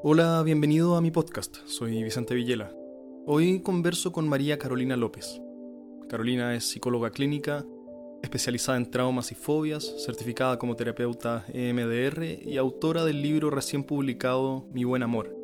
[0.00, 1.56] Hola, bienvenido a mi podcast.
[1.66, 2.72] Soy Vicente Villela.
[3.26, 5.42] Hoy converso con María Carolina López.
[6.08, 7.66] Carolina es psicóloga clínica,
[8.22, 14.68] especializada en traumas y fobias, certificada como terapeuta EMDR y autora del libro recién publicado
[14.72, 15.34] Mi buen amor.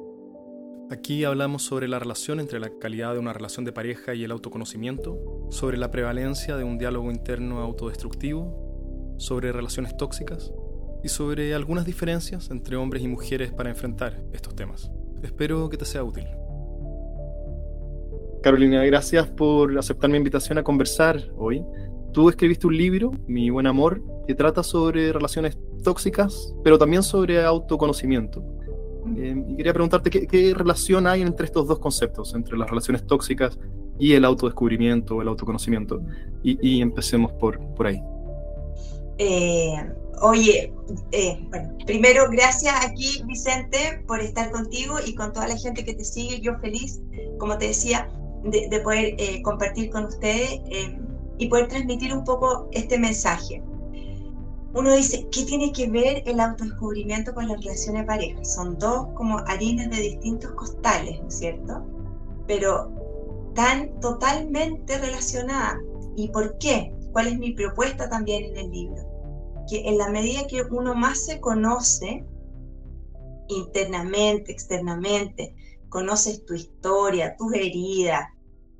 [0.89, 4.31] Aquí hablamos sobre la relación entre la calidad de una relación de pareja y el
[4.31, 10.53] autoconocimiento, sobre la prevalencia de un diálogo interno autodestructivo, sobre relaciones tóxicas
[11.05, 14.91] y sobre algunas diferencias entre hombres y mujeres para enfrentar estos temas.
[15.23, 16.27] Espero que te sea útil.
[18.43, 21.63] Carolina, gracias por aceptar mi invitación a conversar hoy.
[22.13, 27.45] Tú escribiste un libro, Mi buen amor, que trata sobre relaciones tóxicas, pero también sobre
[27.45, 28.43] autoconocimiento.
[29.17, 33.59] Eh, y quería preguntarte ¿qué, relación hay entre estos dos conceptos, entre las relaciones tóxicas
[33.99, 36.01] y el autodescubrimiento, el autoconocimiento.
[36.43, 38.01] Y, empecemos por, por ahí.
[39.19, 39.77] Eh,
[40.21, 40.73] Oye,
[41.13, 45.95] eh, bueno, primero gracias aquí Vicente por estar contigo y con toda la gente que
[45.95, 46.41] te sigue.
[46.41, 47.01] Yo feliz,
[47.39, 48.09] como te decía,
[48.45, 50.99] de, poder eh, compartir con ustedes eh,
[51.39, 53.63] y poder transmitir un poco este mensaje.
[54.75, 58.45] Uno dice, ¿qué tiene que ver el autodescubrimiento con las relaciones de pareja?
[58.45, 61.87] Son dos como harinas de distintos costales, ¿no es cierto?
[62.49, 62.91] Pero
[63.55, 65.77] tan totalmente relacionadas.
[66.17, 66.93] ¿Y por qué?
[67.13, 69.14] ¿Cuál es mi propuesta también en el libro?
[69.69, 72.25] Que en la medida que uno más se conoce,
[73.49, 75.55] internamente, externamente,
[75.89, 78.29] conoces tu historia, tus heridas,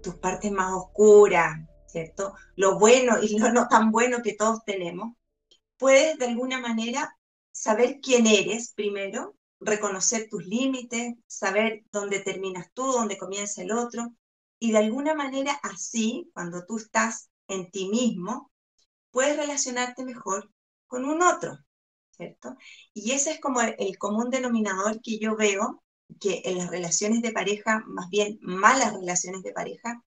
[0.03, 2.35] tus partes más oscuras, ¿cierto?
[2.57, 5.15] Lo bueno y lo no tan bueno que todos tenemos,
[5.79, 7.17] puedes de alguna manera
[7.53, 14.13] saber quién eres primero, reconocer tus límites, saber dónde terminas tú, dónde comienza el otro,
[14.59, 18.51] y de alguna manera así, cuando tú estás en ti mismo,
[19.11, 20.51] puedes relacionarte mejor
[20.87, 21.59] con un otro,
[22.11, 22.57] ¿cierto?
[22.93, 25.83] Y ese es como el, común denominador que yo veo
[26.21, 30.03] que en las relaciones de pareja, más bien malas relaciones de pareja,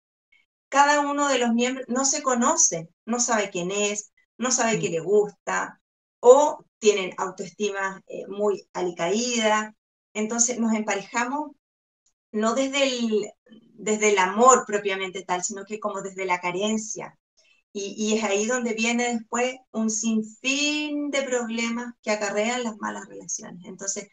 [0.69, 4.89] cada uno de los miembros no se conoce, no sabe quién es, no sabe qué
[4.89, 4.91] mm.
[4.91, 5.81] le gusta,
[6.19, 9.75] o tienen autoestima eh, muy alicaída.
[10.13, 11.51] Entonces nos emparejamos
[12.31, 13.31] no desde el,
[13.73, 17.17] desde el amor propiamente tal, sino que como desde la carencia,
[17.79, 23.63] y, es ahí donde viene después un sinfín de problemas que acarrean las malas relaciones.
[23.65, 24.07] Entonces,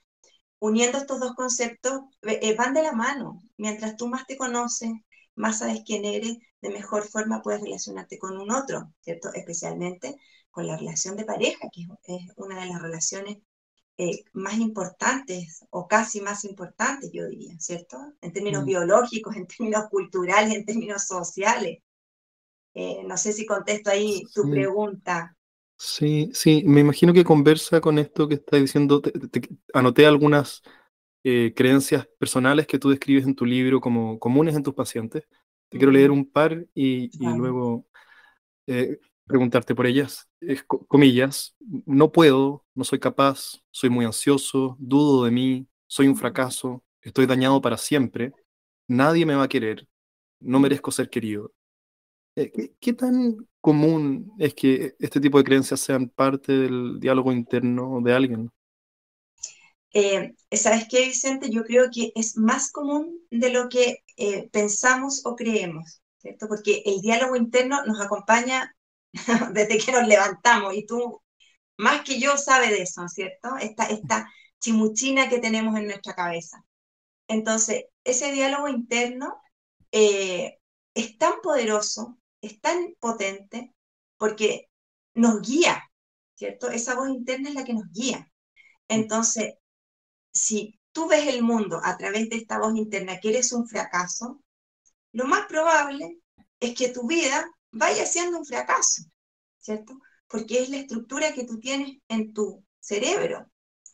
[0.58, 3.42] uniendo estos dos conceptos, eh, van de la mano.
[3.56, 4.90] Mientras tú más te conoces,
[5.34, 9.32] más sabes quién eres, de mejor forma puedes relacionarte con un otro, ¿cierto?
[9.32, 10.16] Especialmente
[10.50, 11.82] con la relación de pareja, que
[12.14, 13.38] es una de las relaciones
[13.96, 17.96] eh, más importantes o casi más importantes, yo diría, ¿cierto?
[18.20, 18.66] En términos mm.
[18.66, 21.78] biológicos, en términos culturales, en términos sociales.
[22.74, 25.36] Eh, no sé si contesto ahí tu pregunta.
[25.76, 29.00] Sí, sí, me imagino que conversa con esto que estás diciendo.
[29.72, 30.62] anoté algunas
[31.22, 35.24] eh, creencias personales que tú describes en tu libro como comunes en tus pacientes.
[35.68, 37.86] Te quiero leer un par y, luego
[38.66, 40.28] eh, preguntarte por ellas.
[40.88, 46.84] comillas, no puedo, no soy capaz, soy muy ansioso, dudo de mí, soy un fracaso,
[47.00, 48.32] estoy dañado para siempre,
[48.86, 49.88] nadie me va a querer,
[50.40, 51.52] no merezco ser querido.
[52.36, 58.00] Eh, ¿Qué, tan común es que este tipo de creencias sean parte del diálogo interno
[58.02, 58.50] de alguien?
[59.92, 61.48] Eh, ¿Sabes qué, Vicente?
[61.50, 66.48] Yo creo que es más común de lo que eh, pensamos o creemos, ¿cierto?
[66.48, 68.74] Porque el diálogo interno nos acompaña
[69.52, 71.22] desde que nos levantamos y tú,
[71.76, 73.56] más que yo, sabes de eso, ¿cierto?
[73.60, 74.28] Esta, esta
[74.60, 76.64] chimuchina que tenemos en nuestra cabeza.
[77.28, 79.40] Entonces, ese diálogo interno
[79.92, 83.74] es tan poderoso es tan potente
[84.18, 84.68] porque
[85.14, 85.82] nos guía,
[86.34, 86.70] ¿cierto?
[86.70, 88.30] Esa voz interna es la que nos guía.
[88.88, 89.54] Entonces,
[90.32, 94.42] si tú ves el mundo a través de esta voz interna que eres un fracaso,
[95.12, 96.18] lo más probable
[96.60, 99.02] es que tu vida vaya siendo un fracaso,
[99.58, 99.98] ¿cierto?
[100.28, 103.46] Porque es la estructura que tú tienes en tu cerebro.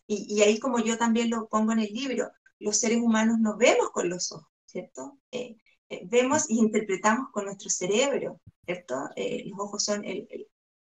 [0.07, 3.91] Y, ahí como yo también lo pongo en el libro, los seres humanos nos vemos
[3.91, 5.19] con los ojos, ¿cierto?
[5.31, 5.57] Eh,
[6.05, 9.09] vemos y interpretamos con nuestro cerebro, ¿cierto?
[9.17, 10.05] Eh, los ojos son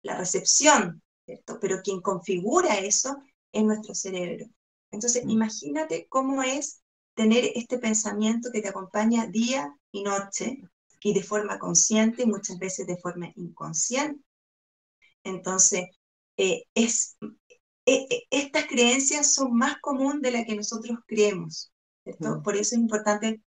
[0.02, 1.58] la recepción, ¿cierto?
[1.60, 3.16] Pero quien configura eso
[3.52, 4.46] es nuestro cerebro.
[4.90, 5.30] Entonces, mm.
[5.30, 6.82] imagínate cómo es
[7.14, 10.62] tener este pensamiento que te acompaña día y noche
[11.00, 14.22] y de forma consciente y muchas veces de forma inconsciente.
[15.24, 15.86] Entonces,
[16.36, 17.16] eh, es,
[17.84, 21.72] estas creencias son más comunes de las que nosotros creemos.
[22.04, 22.36] ¿cierto?
[22.36, 22.42] Mm.
[22.42, 23.40] Por eso es importante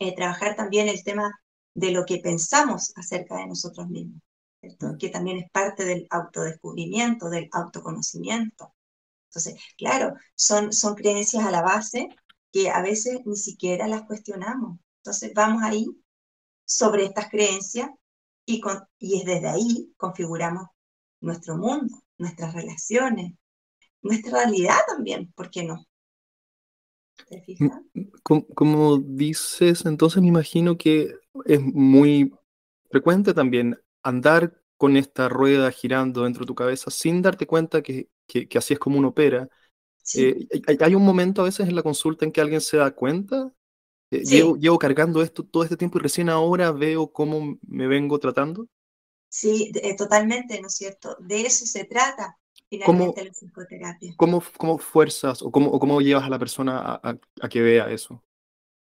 [0.00, 1.30] eh, trabajar también el tema
[1.74, 4.20] de lo que pensamos acerca de nosotros mismos,
[4.62, 4.96] mm.
[4.98, 8.74] que también es parte del autodescubrimiento, del autoconocimiento.
[9.28, 12.08] Entonces, claro, son, son creencias a la base
[12.50, 14.78] que a veces ni siquiera las cuestionamos.
[15.00, 15.86] Entonces vamos ahí
[16.64, 17.90] sobre estas creencias
[18.44, 20.66] y, con, y es desde ahí configuramos
[21.20, 23.34] nuestro mundo, nuestras relaciones,
[24.02, 25.86] nuestra realidad también, ¿por qué no?
[28.22, 31.14] Como, dices, entonces me imagino que
[31.44, 32.32] es muy
[32.90, 38.08] frecuente también andar con esta rueda girando dentro de tu cabeza sin darte cuenta que,
[38.26, 39.48] que, así es como uno opera.
[40.14, 40.48] Eh,
[40.80, 43.52] hay, un momento a veces en la consulta en que alguien se da cuenta.
[44.10, 48.18] Eh, llevo, llevo, cargando esto todo este tiempo y recién ahora veo cómo me vengo
[48.18, 48.66] tratando.
[49.28, 51.16] Sí, eh, totalmente, ¿no es cierto?
[51.20, 52.39] De eso se trata
[52.70, 54.14] finalmente la psicoterapia.
[54.16, 58.24] ¿Cómo, cómo fuerzas o cómo, cómo llevas a la persona a, a, que vea eso?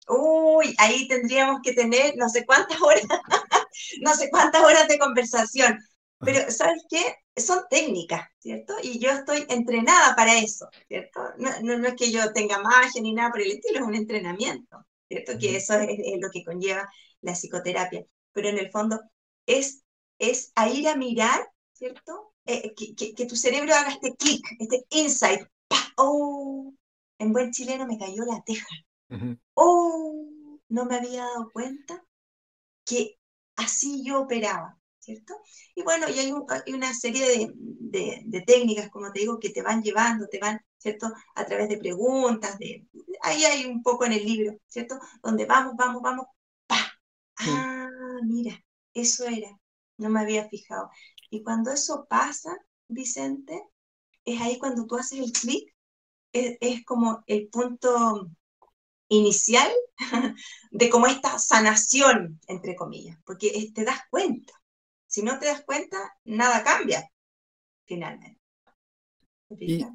[0.09, 3.03] Uy, ahí tendríamos que tener no sé cuántas horas,
[4.03, 5.79] no sé cuántas horas de conversación.
[6.19, 7.15] Pero, ¿sabes qué?
[7.37, 8.75] Son técnicas, ¿cierto?
[8.83, 11.21] Y yo estoy entrenada para eso, ¿cierto?
[11.39, 14.87] No, no, es que yo tenga magia ni nada por el estilo, es un entrenamiento,
[15.09, 15.39] ¿cierto?
[15.39, 16.89] Que eso es, es, lo que conlleva
[17.21, 18.07] la psicoterapia.
[18.33, 18.99] Pero en el fondo
[19.45, 19.83] es
[20.19, 22.26] es a ir a mirar, ¿cierto?
[22.47, 25.41] Eh, que, tu cerebro haga este clic, este insight.
[25.97, 26.73] ¡Oh!
[27.19, 28.67] En buen chileno me cayó la teja.
[29.55, 30.59] ¡Oh!
[30.69, 32.05] No me había dado cuenta
[32.85, 33.19] que
[33.57, 35.35] así yo operaba, ¿cierto?
[35.75, 36.33] Y bueno, y hay,
[36.73, 41.13] una serie de, técnicas, como te digo, que te van llevando, te van, ¿cierto?
[41.35, 42.87] A través de preguntas, de,
[43.23, 44.99] ahí hay un poco en el libro, ¿cierto?
[45.23, 46.27] Donde vamos, vamos, vamos,
[46.67, 46.77] ¡pa!
[47.39, 47.89] Ah,
[48.23, 48.63] mira,
[48.95, 49.59] eso era
[49.99, 50.91] no me había fijado.
[51.31, 52.57] Y cuando eso pasa,
[52.89, 53.63] Vicente,
[54.25, 55.75] es ahí cuando tú haces el clic,
[56.33, 58.31] es, como el punto
[59.09, 59.71] inicial
[60.71, 64.53] de como esta sanación, entre comillas, porque te das cuenta.
[65.07, 67.09] Si no te das cuenta, nada cambia,
[67.87, 68.41] finalmente.
[69.61, 69.87] ¿Y,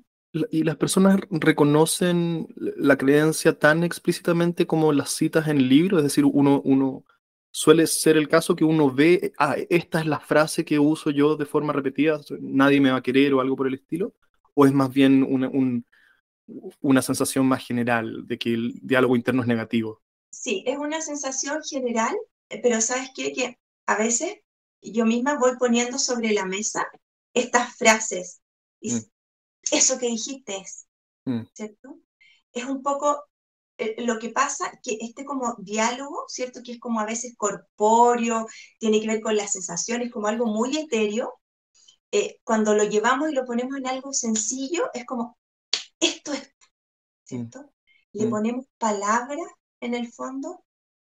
[0.49, 5.97] ¿Y, las personas reconocen la creencia tan explícitamente como las citas en el libro?
[5.97, 7.03] Es decir, uno, uno
[7.51, 11.35] suele ser el caso que uno ve, ah, esta es la frase que uso yo
[11.35, 14.13] de forma repetida, nadie me va a querer o algo por el estilo,
[14.53, 15.51] o es más bien una,
[16.79, 20.01] una sensación más general de que el diálogo interno es negativo.
[20.29, 22.15] Sí, es una sensación general,
[22.49, 23.33] eh, pero ¿sabes qué?
[23.33, 24.35] Que a veces
[24.81, 26.87] yo misma voy poniendo sobre la mesa
[27.33, 28.41] estas frases.
[28.79, 28.99] Y mm.
[29.71, 30.87] Eso que dijiste es,
[31.25, 31.41] mm.
[31.53, 31.99] ¿cierto?
[32.51, 33.30] Es un poco eh,
[33.99, 36.61] lo que pasa que este como diálogo, ¿cierto?
[36.63, 38.47] Que es como a veces corpóreo,
[38.79, 41.41] tiene que ver con las sensaciones, como algo muy etéreo,
[42.11, 45.37] eh, cuando lo llevamos y lo ponemos en algo sencillo, es como,
[45.99, 46.53] esto es,
[47.23, 47.61] ¿cierto?
[47.61, 47.69] Mm.
[48.13, 48.29] Le mm.
[48.29, 49.47] ponemos palabras
[49.79, 50.63] en el fondo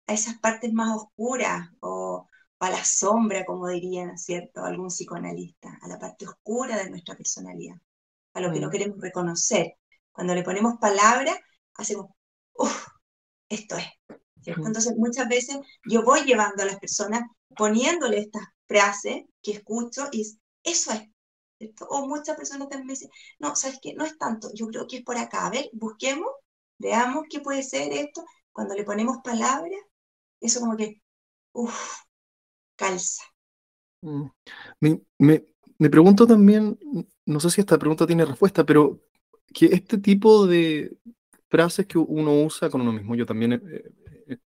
[0.07, 2.27] a esas partes más oscuras o
[2.59, 4.63] a la sombra, como dirían, ¿cierto?
[4.65, 7.77] Algún psicoanalista, a la parte oscura de nuestra personalidad,
[8.33, 8.71] a lo que no mm.
[8.71, 9.75] queremos reconocer.
[10.11, 11.37] Cuando le ponemos palabras,
[11.75, 12.07] hacemos
[12.59, 12.87] uff,
[13.49, 13.87] esto es.
[14.45, 17.21] Entonces muchas veces yo voy llevando a las personas
[17.55, 20.25] poniéndole estas frases que escucho y
[20.63, 21.09] eso es.
[21.89, 23.09] O muchas personas también me dicen,
[23.39, 23.93] no, ¿sabes qué?
[23.93, 25.47] No es tanto, yo creo que es por acá.
[25.47, 26.29] A ver, busquemos,
[26.77, 28.23] veamos qué puede ser esto.
[28.51, 29.81] Cuando le ponemos palabras,
[30.39, 31.01] eso como que,
[31.53, 32.01] uff,
[32.75, 33.23] calza.
[34.01, 34.27] Mm.
[34.79, 35.45] Me, me,
[35.77, 36.79] me pregunto también,
[37.25, 39.01] no sé si esta pregunta tiene respuesta, pero
[39.53, 40.97] que este tipo de,
[41.49, 43.15] frases que uno usa con uno mismo.
[43.15, 43.83] Yo también, eh,
[44.27, 44.37] eh,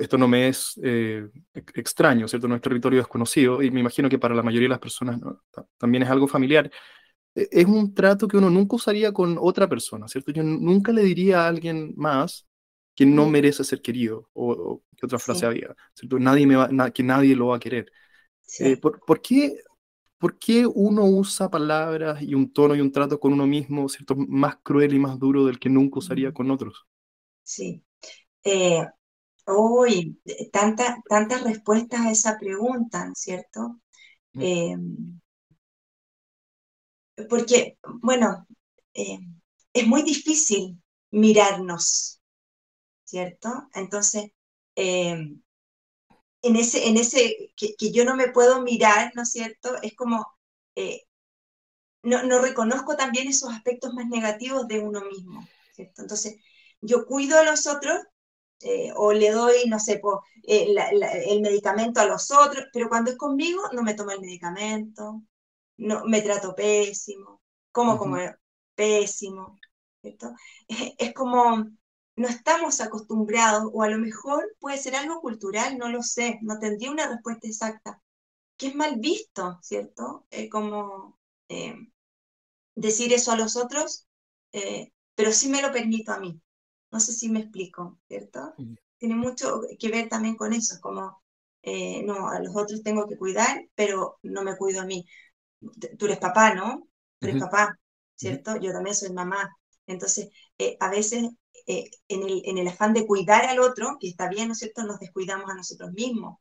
[0.00, 1.28] esto no me es eh,
[1.74, 2.48] extraño, ¿cierto?
[2.48, 5.20] No es territorio desconocido y me imagino que para la mayoría de las personas
[5.78, 6.70] también es algo familiar.
[7.34, 10.32] E, es un trato que uno nunca usaría con otra persona, ¿cierto?
[10.32, 12.46] Yo nunca le diría a alguien más
[12.94, 16.18] que no merece ser querido o, que otra frase había, ¿cierto?
[16.18, 17.90] Nadie me va, que nadie lo va a querer.
[18.80, 19.62] ¿por, ¿por, qué
[20.20, 24.14] ¿por qué uno usa palabras y un tono y un trato con uno mismo, ¿cierto?
[24.14, 26.86] Más cruel y más duro del que nunca usaría con otros?
[27.42, 27.82] Sí.
[28.44, 28.86] Eh,
[29.46, 30.20] uy,
[30.52, 33.80] tantas respuestas a esa pregunta, ¿cierto?
[34.34, 34.42] Mm.
[34.42, 35.20] Em,
[37.28, 38.46] porque, bueno,
[38.92, 39.40] em,
[39.72, 42.20] es muy difícil mirarnos,
[43.04, 43.68] ¿cierto?
[43.74, 44.32] Entonces,
[46.42, 49.80] en ese, en ese que, yo no me puedo mirar, ¿no es cierto?
[49.82, 50.26] Es como,
[50.74, 51.02] eh,
[52.02, 56.02] no, no, reconozco también esos aspectos más negativos de uno mismo, ¿cierto?
[56.02, 56.36] Entonces,
[56.80, 57.98] yo cuido a los otros
[58.60, 60.00] eh, o le doy, no sé,
[60.44, 60.74] eh,
[61.28, 65.22] el medicamento a los otros, pero cuando es conmigo no me tomo el medicamento,
[65.78, 67.40] no, me trato pésimo,
[67.72, 68.16] como como
[68.74, 69.58] pésimo,
[70.02, 70.34] ¿cierto?
[70.98, 71.66] es como
[72.20, 76.58] no estamos acostumbrados, o a lo mejor puede ser algo cultural, no lo sé, no
[76.58, 78.02] tendría una respuesta exacta,
[78.58, 80.26] que es mal visto, ¿cierto?
[80.30, 81.74] Eh, como eh,
[82.74, 84.06] decir eso a los otros,
[84.52, 86.38] eh, pero sí me lo permito a mí.
[86.92, 88.54] No sé si me explico, ¿cierto?
[88.98, 91.22] Tiene mucho que ver también con eso, como,
[91.62, 95.06] eh, no, a los otros tengo que cuidar, pero no me cuido a mí.
[95.98, 96.86] Tú eres papá, ¿no?
[97.18, 97.78] Tú eres papá,
[98.14, 98.56] ¿cierto?
[98.60, 99.56] Yo también soy mamá.
[99.86, 101.30] Entonces, eh, a veces
[101.66, 104.58] eh, en, el, en, el, afán de cuidar al otro, que está bien, ¿no es
[104.58, 106.38] cierto?, nos descuidamos a nosotros mismos,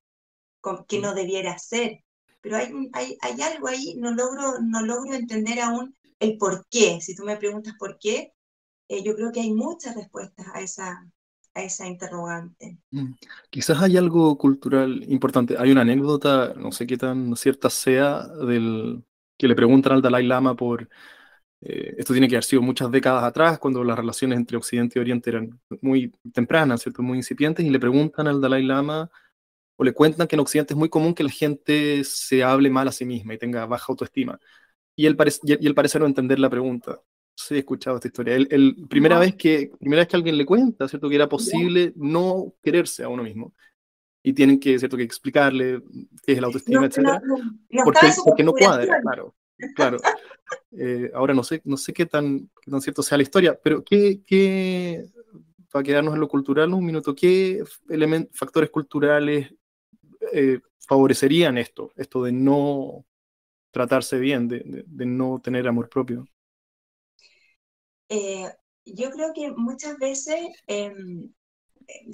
[0.88, 2.04] que no debiera ser.
[2.42, 7.00] Pero hay, hay, hay, algo ahí, no logro, no logro entender aún el por qué.
[7.02, 8.34] Si tú me preguntas por qué,
[8.88, 11.06] eh, yo creo que hay muchas respuestas a esa,
[11.54, 12.78] a esa interrogante.
[12.92, 13.14] Mm.
[13.50, 15.58] Quizás hay algo cultural importante.
[15.58, 19.04] Hay una anécdota, no sé qué tan cierta sea, del
[19.38, 20.90] que le preguntan al Dalai Lama por...
[21.62, 25.02] Eh, esto tiene que haber sido muchas décadas atrás, cuando las relaciones entre Occidente y
[25.02, 27.04] Oriente eran muy tempranas, ¿cierto?
[27.04, 29.10] muy incipientes, y le preguntan al Dalai Lama
[29.78, 32.88] o le cuentan que en Occidente es muy común que la gente se hable mal
[32.88, 34.40] a sí misma y tenga baja autoestima.
[34.96, 37.02] Y él parece, y él parece no entender la pregunta
[37.48, 38.36] sí he escuchado esta historia.
[38.36, 41.10] El, primera, vez que, primera vez que alguien le cuenta, ¿cierto?
[41.10, 43.54] Que era posible no quererse a uno mismo.
[44.22, 44.98] Y tienen que, ¿cierto?
[44.98, 45.82] Que explicarle
[46.26, 47.22] qué es la autoestima, etc.
[48.26, 49.36] porque, no cuadra, claro.
[49.76, 49.98] Claro.
[50.72, 52.50] Eh, ahora no sé, no sé qué tan,
[52.80, 55.06] cierto sea la historia, pero ¿qué, qué,
[55.72, 57.64] para quedarnos en lo cultural un minuto, qué
[58.32, 59.54] factores culturales
[60.34, 63.06] eh, favorecerían esto, esto de no
[63.72, 66.28] tratarse bien, de, no tener amor propio?
[68.10, 68.50] Eh,
[68.86, 71.32] yo creo que muchas veces em,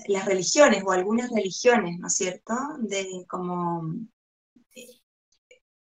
[0.08, 2.54] las religiones o algunas religiones, ¿no es cierto?
[2.80, 3.96] De como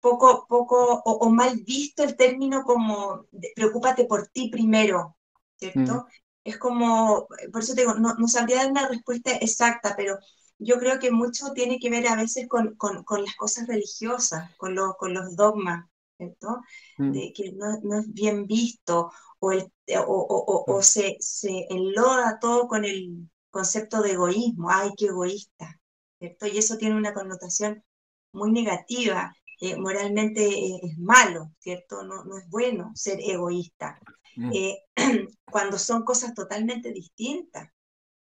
[0.02, 5.16] poco, poco o, mal visto el término como preocúpate por ti primero,
[5.56, 5.94] ¿cierto?
[5.94, 6.06] Mm.
[6.44, 10.18] Es como, por eso te digo, no, no, sabría dar una respuesta exacta, pero
[10.59, 14.50] yo creo que mucho tiene que ver a veces con, con, con las cosas religiosas,
[14.56, 16.61] con, lo, con los dogmas, ¿cierto?
[16.99, 17.12] Mm.
[17.12, 19.71] De que no, no, es bien visto o, el,
[20.04, 25.80] o, o, se, se, enloda todo con el concepto de egoísmo, ay, qué egoísta,
[26.18, 26.49] ¿cierto?
[26.49, 27.85] Y eso tiene una connotación
[28.32, 29.32] muy negativa,
[29.64, 32.02] eh, moralmente eh, es malo, ¿cierto?
[32.02, 33.97] No, no, es bueno ser egoísta,
[34.35, 34.50] mm.
[34.52, 34.78] eh,
[35.45, 37.69] cuando son cosas totalmente distintas,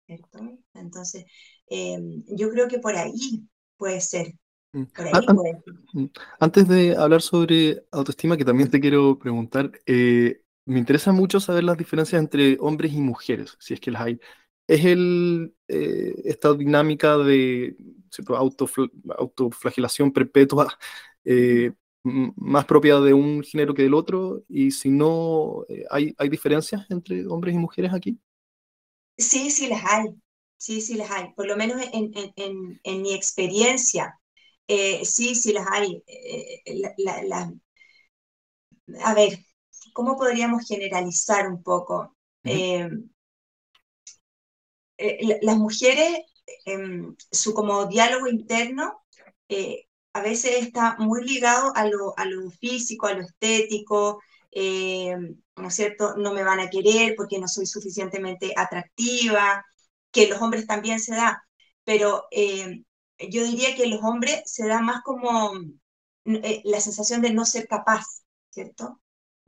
[0.06, 0.40] ¿cierto?
[0.74, 1.26] Entonces,
[1.68, 3.46] em, yo creo que por ahí
[3.76, 4.34] puede ser.
[4.72, 4.82] Mm.
[4.86, 6.10] Por ahí puede ser.
[6.40, 11.78] Antes de hablar sobre autoestima, que también te quiero preguntar, me interesa mucho saber las
[11.78, 14.20] diferencias entre hombres y mujeres, si es que las hay.
[14.66, 17.76] ¿Es el, eh, esta dinámica de
[19.16, 20.78] autoflagelación perpetua
[21.24, 21.72] eh,
[22.02, 24.42] más propia de un género que del otro?
[24.48, 28.18] Y si no, eh, ¿hay, ¿hay diferencias entre hombres y mujeres aquí?
[29.16, 30.06] Sí, sí las hay.
[30.56, 31.32] Sí, sí las hay.
[31.34, 34.18] Por lo menos en, en, en, mi experiencia,
[34.68, 36.02] sí, sí las hay.
[39.02, 39.38] a ver,
[39.92, 42.16] ¿cómo podríamos generalizar un poco?
[42.44, 42.88] Eh,
[44.98, 46.20] eh, las mujeres,
[46.66, 49.02] em, su como diálogo interno,
[49.48, 54.20] eh, a veces está muy ligado a lo, a lo físico, a lo estético,
[54.52, 56.16] ¿no es cierto?
[56.16, 59.64] No me van a querer porque no soy suficientemente atractiva,
[60.10, 61.42] que los hombres también se da,
[61.84, 65.52] pero yo diría que los hombres se da más como
[66.24, 68.04] la sensación de no ser capaz,
[68.50, 69.00] ¿cierto?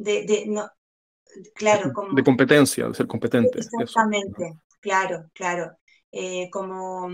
[0.02, 0.68] de, no,
[1.54, 2.14] claro, como...
[2.14, 3.60] De competencia, de ser competente.
[3.60, 5.76] Exactamente, claro, claro.
[6.10, 7.08] Eh, como,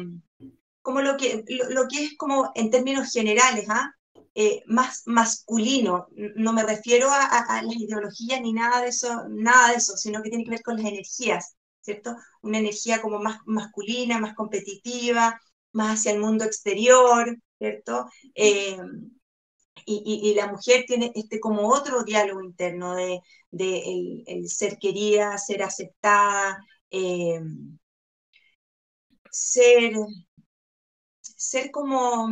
[0.89, 3.93] como lo, que, lo, que es como en términos generales, ¿ah?
[4.35, 6.07] Eh, más masculino.
[6.37, 10.31] No me refiero a, las ideologías ni nada de eso, nada de eso, sino que
[10.31, 12.17] tiene que ver con las energías, ¿cierto?
[12.41, 15.39] Una energía como más masculina, más competitiva,
[15.73, 18.07] más hacia el mundo exterior, ¿cierto?
[18.35, 18.79] Eh,
[19.85, 26.59] y, la mujer tiene este como otro diálogo interno de, el, ser querida, ser aceptada,
[26.91, 27.41] eh,
[29.31, 29.93] ser,
[31.49, 32.29] ser como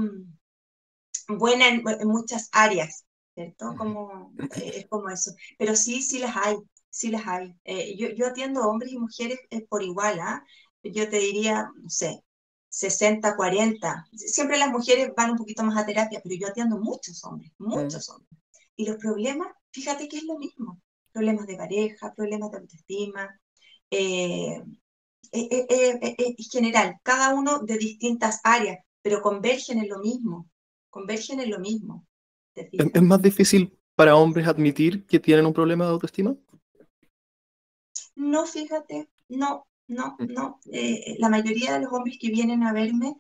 [1.29, 3.05] buena en, muchas áreas,
[3.35, 3.75] ¿cierto?
[3.77, 5.33] Como, eh, es como eso.
[5.59, 6.57] Pero sí, sí las hay,
[6.91, 7.55] sí las hay.
[7.65, 10.45] Eh, yo, yo atiendo hombres y mujeres por igual, ¿ah?
[10.83, 12.23] Yo te diría, no sé,
[12.69, 14.07] 60, 40.
[14.13, 18.09] Siempre las mujeres van un poquito más a terapia, pero yo atiendo muchos hombres, muchos
[18.11, 18.31] hombres.
[18.77, 20.81] Y los problemas, fíjate que es lo mismo.
[21.13, 23.41] Problemas de pareja, problemas de autoestima.
[23.91, 24.63] Eh,
[25.33, 25.67] eh,
[26.19, 30.51] eh, general, cada uno de distintas áreas, pero convergen en lo mismo.
[30.91, 32.05] Convergen en lo mismo.
[32.57, 36.35] ¿Es más difícil para hombres admitir que tienen un problema de autoestima?
[38.17, 40.59] No, fíjate, no, no, no.
[40.73, 43.15] Eh, la mayoría de los hombres que vienen a verme,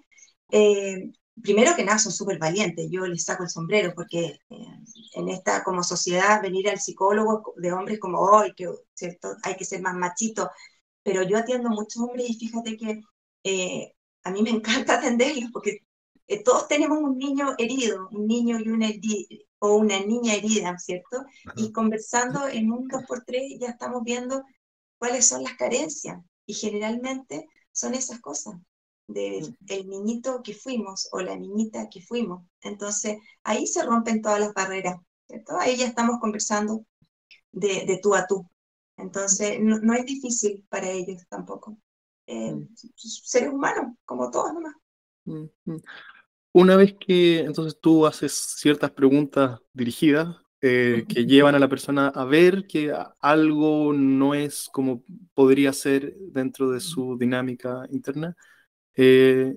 [0.50, 2.88] eh, primero que nada, son súper valientes.
[2.90, 4.66] Yo les saco el sombrero porque eh,
[5.14, 9.36] en esta como sociedad venir al psicólogo de hombres como hoy, que ¿cierto?
[9.44, 10.50] hay que ser más machito,
[11.04, 13.02] pero yo atiendo a muchos hombres y fíjate que
[14.26, 15.78] a mí me encanta atenderlos porque
[16.26, 18.88] eh, todos tenemos un niño herido, un niño y una
[19.60, 21.24] o una niña herida, ¿cierto?
[21.54, 24.42] Y conversando en un dos por tres ya estamos viendo
[24.98, 28.56] cuáles son las carencias y generalmente son esas cosas
[29.06, 29.54] del
[29.86, 32.44] niñito que fuimos o la niñita que fuimos.
[32.62, 34.96] Entonces ahí se rompen todas las barreras,
[35.28, 35.56] ¿cierto?
[35.56, 36.84] Ahí ya estamos conversando
[37.52, 38.44] de, tú a tú.
[38.96, 41.78] Entonces no, es difícil para ellos tampoco.
[42.26, 42.68] Eh, mm.
[42.96, 44.74] seres humanos, como todos nomás.
[45.24, 45.82] Mm, mm.
[46.52, 52.08] Una vez que entonces tú haces ciertas preguntas dirigidas eh, que llevan a la persona
[52.08, 55.04] a ver que algo no es como
[55.34, 58.34] podría ser dentro de su dinámica interna,
[58.94, 59.54] eh,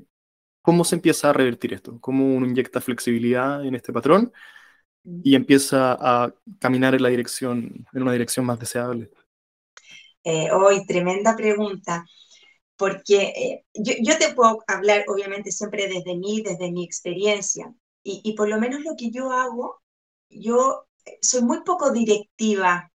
[0.61, 1.97] ¿cómo se empieza a revertir esto?
[2.01, 4.33] ¿Cómo uno inyecta flexibilidad en este patrón
[5.23, 9.09] y empieza a caminar en la dirección, en una dirección más deseable?
[10.23, 12.05] Eh, hoy, tremenda pregunta
[12.79, 18.47] porque eh, yo, te puedo hablar obviamente siempre desde mí, desde mi experiencia, y, por
[18.47, 19.81] lo menos lo que yo hago,
[20.29, 22.89] yo eh, soy muy poco directiva.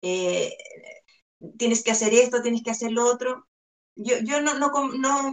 [0.00, 0.56] Eh,
[1.58, 3.48] tienes que hacer esto, tienes que hacer lo otro.
[3.96, 5.32] Yo, yo no, no, no,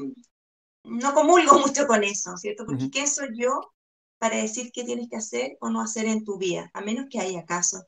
[0.84, 2.66] no comulgo mucho con eso, ¿cierto?
[2.66, 3.72] Porque ¿qué soy yo
[4.18, 6.72] para decir qué tienes que hacer o no hacer en tu vida?
[6.74, 7.84] A menos que haya casos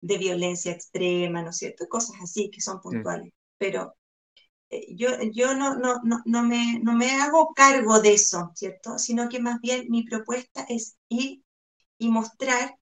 [0.00, 1.86] de violencia extrema, ¿no es cierto?
[1.88, 3.32] Cosas así que son puntuales.
[3.58, 3.94] Pero eh,
[4.70, 8.98] yo, yo no, no, no, no, me, no me hago cargo de eso, ¿cierto?
[8.98, 11.42] Sino que más bien mi propuesta es ir
[11.98, 12.78] y mostrar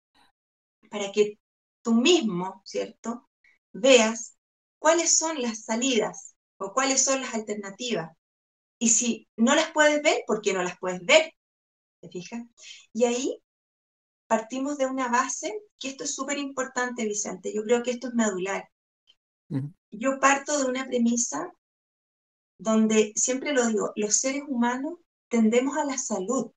[0.90, 1.38] para que
[1.83, 3.28] tú mismo, ¿cierto?
[3.73, 4.37] Veas
[4.78, 8.11] cuáles son las salidas o cuáles son las alternativas.
[8.78, 11.33] Y si no las puedes ver, ¿por qué no las puedes ver?
[12.00, 12.43] ¿Te fijas?
[12.93, 13.43] Y ahí
[14.26, 18.14] partimos de una base, que esto es súper importante, Vicente, yo creo que esto es
[18.14, 18.69] medular.
[19.90, 21.52] Yo parto de una premisa
[22.59, 24.95] donde siempre lo digo, los seres humanos
[25.29, 26.52] tendemos a la salud,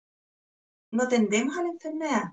[0.91, 2.23] no tendemos a la enfermedad,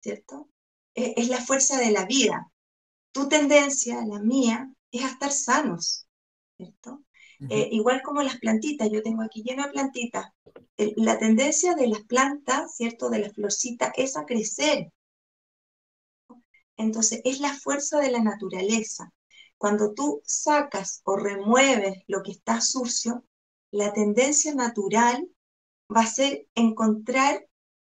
[0.00, 0.48] ¿cierto?
[0.94, 2.50] E, es, la fuerza de la vida.
[3.12, 6.06] Tu tendencia, la mía, es a estar sanos,
[6.56, 7.04] ¿cierto?
[7.50, 10.26] Eh, igual como las plantitas, yo tengo aquí lleno de plantitas.
[10.76, 13.10] la tendencia de las plantas, ¿cierto?
[13.10, 14.92] De la florcita es a crecer.
[16.76, 19.12] Entonces, es la fuerza de la naturaleza.
[19.58, 23.24] Cuando tú sacas o remueves lo que está sucio,
[23.70, 25.28] la tendencia natural
[25.94, 27.46] va a ser encontrar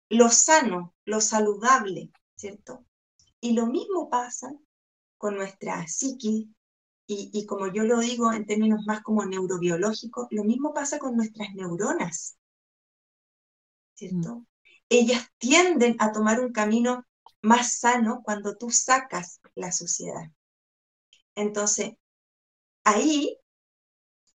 [0.09, 2.85] lo sano, lo saludable, ¿cierto?
[3.39, 4.51] Y lo mismo pasa
[5.17, 6.47] con nuestra psiquis,
[7.11, 11.55] y, como yo lo digo en términos más como neurobiológicos, lo mismo pasa con nuestras
[11.55, 12.37] neuronas,
[13.95, 14.35] ¿cierto?
[14.35, 14.45] Mm.
[14.89, 17.03] Ellas tienden a tomar un camino
[17.41, 20.31] más sano cuando tú sacas la suciedad.
[21.35, 21.91] Entonces,
[22.83, 23.37] ahí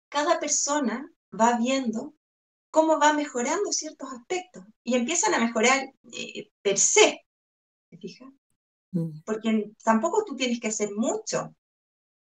[0.09, 2.15] cada persona va viendo
[2.71, 7.25] cómo va mejorando ciertos aspectos y empiezan a mejorar eh, per se,
[7.89, 8.29] ¿te fijas?
[8.93, 9.21] Mm.
[9.25, 11.55] Porque tampoco tú tienes que hacer mucho,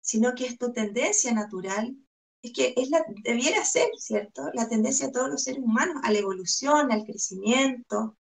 [0.02, 1.96] sino que es tu tendencia natural,
[2.42, 4.50] es que es la, debiera ser, ¿cierto?
[4.54, 8.18] La tendencia de todos los seres humanos a la evolución, al crecimiento,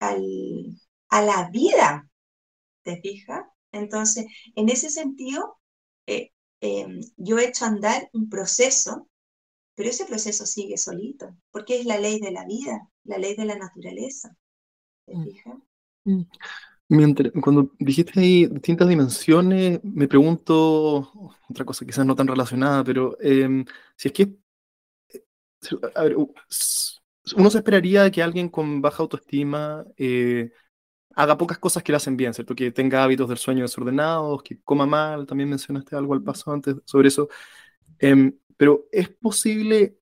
[0.00, 0.22] al,
[1.08, 2.10] a la vida,
[2.82, 3.44] ¿te fijas?
[3.70, 5.58] Entonces, en ese sentido,
[6.06, 9.08] eh, em, yo he hecho andar un proceso,
[9.74, 13.44] pero ese proceso sigue solito, porque es la ley de la vida, la ley de
[13.44, 14.36] la naturaleza.
[15.06, 15.24] ¿Te mm.
[15.24, 15.58] fijas?
[16.04, 16.22] Mm.
[16.88, 23.16] Mientras, cuando dijiste ahí distintas dimensiones, me pregunto, otra cosa quizás no tan relacionada, pero
[23.20, 23.64] em,
[23.96, 24.36] si es que,
[25.12, 25.24] eh,
[25.94, 30.52] a ver, uno se esperaría que alguien con baja autoestima eh,
[31.16, 32.54] haga pocas cosas que le hacen bien, ¿cierto?
[32.54, 36.76] Que tenga hábitos del sueño desordenados, que coma mal, también mencionaste algo al paso antes
[36.84, 37.28] sobre eso.
[37.98, 39.98] Em, pero ¿es posible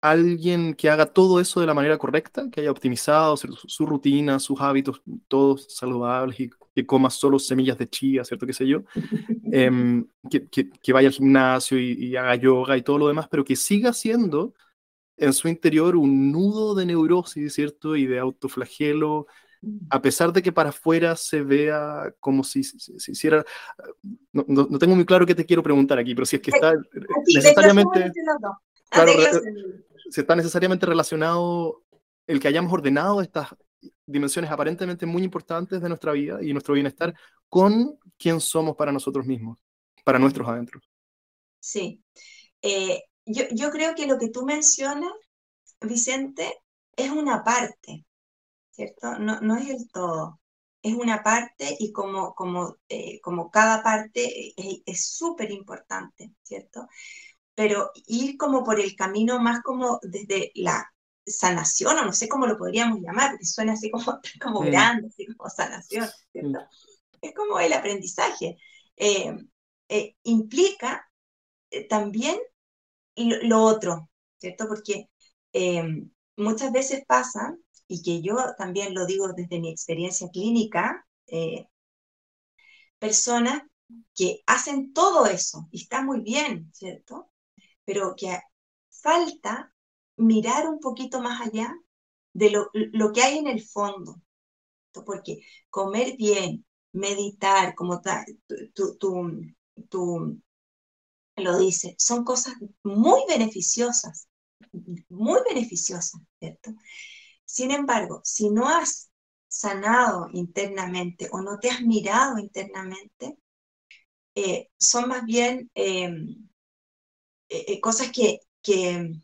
[0.00, 4.60] alguien que haga todo eso de la manera correcta, que haya optimizado su, rutina, sus
[4.60, 8.46] hábitos, todos saludables y que coma solo semillas de chía, ¿cierto?
[8.46, 8.84] ¿Qué sé yo?
[9.52, 10.06] Em,
[10.82, 13.92] que, vaya al gimnasio y, y haga yoga y todo lo demás, pero que siga
[13.92, 14.54] siendo
[15.16, 17.96] en su interior un nudo de neurosis, ¿cierto?
[17.96, 19.26] Y de autoflagelo
[19.90, 23.44] a pesar de que para afuera se vea como si se hiciera...
[24.32, 26.74] No, no, tengo muy claro qué te quiero preguntar aquí, pero si es que está
[27.34, 28.12] necesariamente...
[28.90, 29.12] Claro,
[30.10, 31.82] si está necesariamente relacionado
[32.26, 33.48] el que hayamos ordenado estas
[34.06, 37.14] dimensiones aparentemente muy importantes de nuestra vida y nuestro bienestar
[37.48, 39.58] con quién somos para nosotros mismos,
[40.04, 40.88] para nuestros adentros.
[41.60, 42.02] Sí.
[42.62, 45.12] Eh, yo, yo creo que lo que tú mencionas,
[45.80, 46.54] Vicente,
[46.96, 48.04] es una parte.
[48.78, 49.18] ¿Cierto?
[49.18, 50.40] No, no es el todo,
[50.82, 54.54] es una parte y como, como, eh, como cada parte
[54.86, 56.86] es súper importante, ¿cierto?
[57.58, 60.88] pero ir como por el camino más como desde la
[61.26, 64.04] sanación, o no sé cómo lo podríamos llamar, porque suena así como,
[64.40, 64.66] como mm.
[64.66, 66.60] grande, así como sanación, ¿cierto?
[67.20, 68.58] Es como el aprendizaje.
[68.94, 69.36] Eh,
[69.88, 71.10] eh, implica
[71.72, 72.38] eh, también
[73.16, 74.68] lo, otro, ¿cierto?
[74.68, 75.08] Porque
[76.36, 77.56] muchas veces pasa,
[77.88, 81.06] y que yo también lo digo desde mi experiencia clínica,
[82.98, 83.62] personas
[84.14, 87.30] que hacen todo eso y está muy bien, ¿cierto?
[87.84, 88.38] Pero que
[88.90, 89.72] falta
[90.16, 91.74] mirar un poquito más allá
[92.32, 94.20] de lo, que hay en el fondo.
[95.06, 98.00] Porque comer bien, meditar, como
[98.74, 100.42] tú,
[101.36, 104.28] lo dices, son cosas muy beneficiosas,
[105.08, 106.72] muy beneficiosas, ¿cierto?
[107.48, 109.10] Sin embargo, si no has
[109.48, 113.38] sanado internamente o no te has mirado internamente,
[114.34, 116.46] eh, son más bien em,
[117.48, 119.14] eh, eh, cosas que, que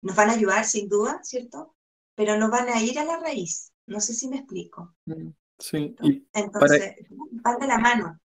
[0.00, 1.76] nos van a ayudar sin duda, ¿cierto?
[2.14, 3.70] Pero no van a ir a la raíz.
[3.86, 4.96] No sé si me explico.
[5.04, 5.94] Mm, sí.
[6.32, 8.18] Entonces, van de la mano.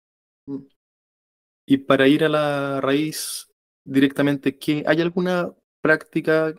[0.44, 0.66] Mm.
[1.64, 3.48] Y para ir a la raíz
[3.84, 5.50] directamente, ¿qué, ¿hay alguna
[5.84, 6.54] práctica,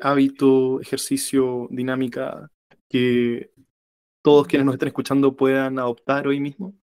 [0.00, 2.50] hábito, ejercicio, dinámica
[2.88, 3.50] que
[4.22, 6.74] todos quienes nos estén escuchando puedan adoptar hoy mismo?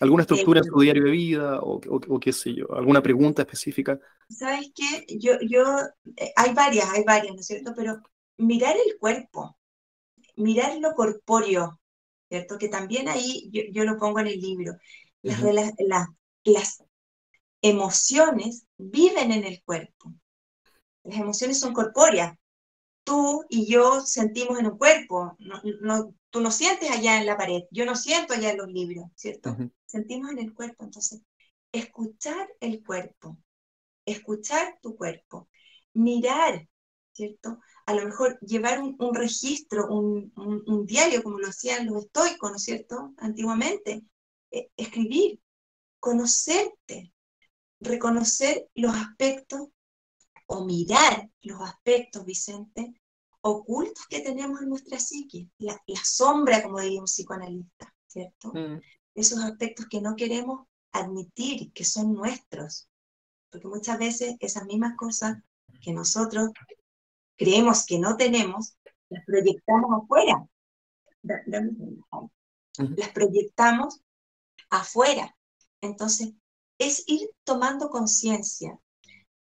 [0.00, 2.70] ¿Alguna estructura en su diario de vida o, qué sé yo?
[2.74, 3.98] ¿Alguna pregunta específica?
[4.28, 5.06] ¿Sabes qué?
[5.18, 5.64] Yo, yo,
[6.14, 7.72] eh, hay varias, hay varias, ¿no es cierto?
[7.74, 8.02] Pero
[8.36, 9.58] mirar el cuerpo,
[10.36, 11.80] mirar lo corpóreo,
[12.28, 12.58] ¿cierto?
[12.58, 14.74] Que también ahí yo, lo pongo en el libro.
[15.22, 15.42] Las,
[15.78, 16.06] las,
[16.44, 16.84] las
[17.62, 20.12] emociones viven en el cuerpo.
[21.08, 22.36] Las emociones son corpóreas.
[23.02, 25.34] Tú y yo sentimos en un cuerpo.
[25.38, 28.68] No, no, tú no sientes allá en la pared, yo no siento allá en los
[28.68, 29.56] libros, ¿cierto?
[29.86, 30.84] Sentimos en el cuerpo.
[30.84, 31.22] Entonces,
[31.72, 33.38] escuchar el cuerpo,
[34.04, 35.48] escuchar tu cuerpo,
[35.94, 36.68] mirar,
[37.12, 37.58] ¿cierto?
[37.86, 42.62] A lo mejor llevar un, registro, un, diario, como lo hacían los estoicos, ¿no es
[42.62, 43.14] cierto?
[43.16, 44.02] Antiguamente,
[44.50, 45.40] eh, escribir,
[45.98, 47.14] conocerte,
[47.80, 49.68] reconocer los aspectos
[50.50, 52.94] o mirar los aspectos, Vicente,
[53.42, 58.52] ocultos que tenemos en nuestra psique, la, sombra, como diría un psicoanalista, ¿cierto?
[58.54, 58.80] Mm.
[59.14, 62.88] Esos aspectos que no queremos admitir que son nuestros,
[63.50, 65.36] porque muchas veces esas mismas cosas
[65.82, 66.50] que nosotros
[67.36, 68.76] creemos que no tenemos,
[69.10, 70.46] las proyectamos afuera.
[71.22, 74.00] Las proyectamos
[74.70, 75.36] afuera.
[75.82, 76.32] Entonces,
[76.78, 78.78] es ir tomando conciencia.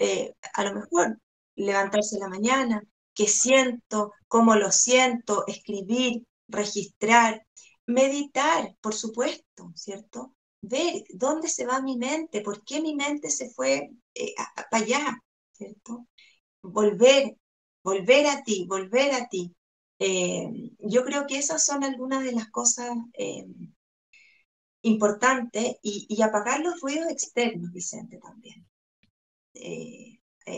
[0.04, 1.20] Eh, a lo mejor
[1.56, 2.84] levantarse en la mañana,
[3.14, 7.46] qué siento, cómo lo siento, escribir, registrar,
[7.86, 10.34] meditar, por supuesto, ¿cierto?
[10.62, 14.34] Ver dónde se va mi mente, por qué mi mente se fue eh,
[14.72, 16.08] para allá, ¿cierto?
[16.64, 17.38] Volver,
[17.84, 19.56] volver a ti, volver a ti.
[20.00, 22.90] Eh, yo creo que esas son algunas de las cosas
[24.82, 28.66] importantes y, apagar los ruidos externos, Vicente, también.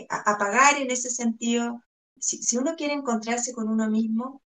[0.08, 1.80] Apagar en ese sentido
[2.24, 4.42] si, uno quiere encontrarse con uno mismo,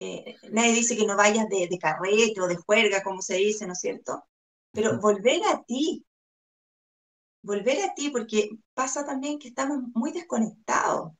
[0.00, 3.66] eh, nadie dice que no vayas de, de, carrete o de juerga, como se dice,
[3.66, 4.24] ¿no es cierto?
[4.72, 6.04] Pero volver a ti,
[7.42, 11.12] volver a ti, porque pasa también que estamos muy desconectados.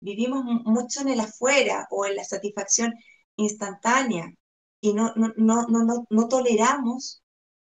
[0.00, 2.94] Vivimos mucho en el afuera o en la satisfacción
[3.36, 4.32] instantánea
[4.80, 7.22] y no, no, no, no, no toleramos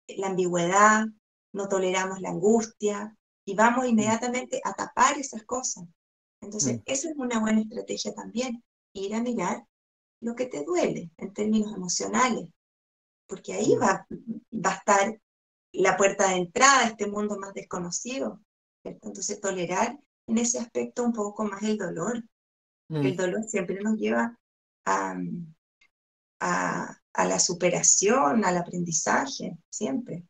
[0.09, 1.07] la ambigüedad,
[1.53, 3.17] no toleramos la angustia
[3.47, 3.89] y vamos mm.
[3.89, 5.85] inmediatamente a tapar esas cosas.
[6.43, 6.83] Entonces, mm.
[6.85, 9.65] eso es una buena estrategia también, ir a mirar
[10.21, 12.51] lo que te duele en términos emocionales,
[13.27, 13.81] porque ahí mm.
[13.81, 14.07] va,
[14.53, 15.21] va a estar
[15.73, 18.41] la puerta de entrada a este mundo más desconocido.
[18.85, 22.23] Entonces, tolerar en ese aspecto un poco más el dolor.
[22.89, 24.39] El dolor siempre nos lleva
[24.85, 25.17] a,
[26.39, 30.23] a, a la superación, al aprendizaje, siempre.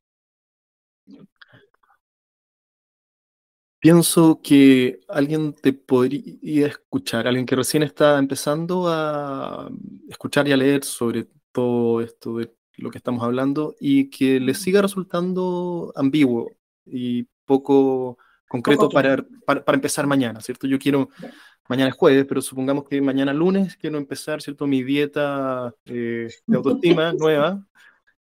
[3.78, 9.68] Pienso que alguien te podría escuchar, alguien que recién está empezando a
[10.08, 14.54] escuchar y a leer sobre todo esto de lo que estamos hablando y que le
[14.54, 16.50] siga resultando ambiguo
[16.84, 20.66] y poco concreto para, para, empezar mañana, ¿cierto?
[20.66, 21.08] Yo quiero,
[21.68, 24.66] mañana es jueves, pero supongamos que mañana lunes quiero empezar, ¿cierto?
[24.66, 27.66] Mi dieta eh, de autoestima nueva.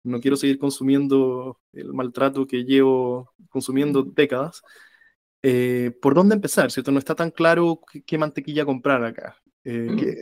[0.03, 4.61] No quiero seguir consumiendo el maltrato que llevo consumiendo décadas.
[5.47, 6.71] Eh, ¿por dónde empezar?
[6.71, 6.91] ¿Cierto?
[6.91, 9.37] No está tan claro qué, mantequilla comprar acá.
[9.63, 10.15] Eh,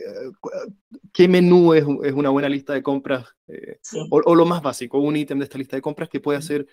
[1.14, 3.26] qué, menú es, una buena lista de compras?
[3.48, 3.78] Eh,
[4.10, 6.66] o, lo más básico, un ítem de esta lista de compras que pueda ser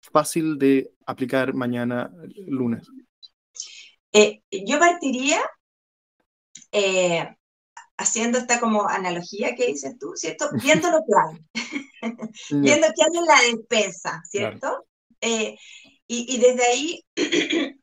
[0.00, 2.12] fácil de aplicar mañana
[2.48, 2.88] lunes.
[4.50, 5.40] Yo partiría
[7.98, 10.48] haciendo esta como analogía que dices tú, ¿cierto?
[10.60, 12.10] Viendo lo que hay,
[12.50, 14.86] viendo qué hay en la despensa, ¿cierto?
[15.20, 15.56] Eh,
[16.08, 17.04] y, desde ahí,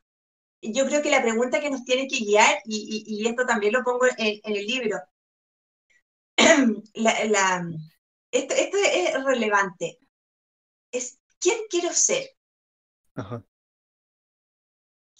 [0.62, 4.06] yo creo que la pregunta que nos tiene que guiar, y, esto también lo pongo
[4.16, 4.98] en, el libro,
[8.30, 9.98] esto, es relevante,
[10.92, 12.30] es ¿quién quiero ser?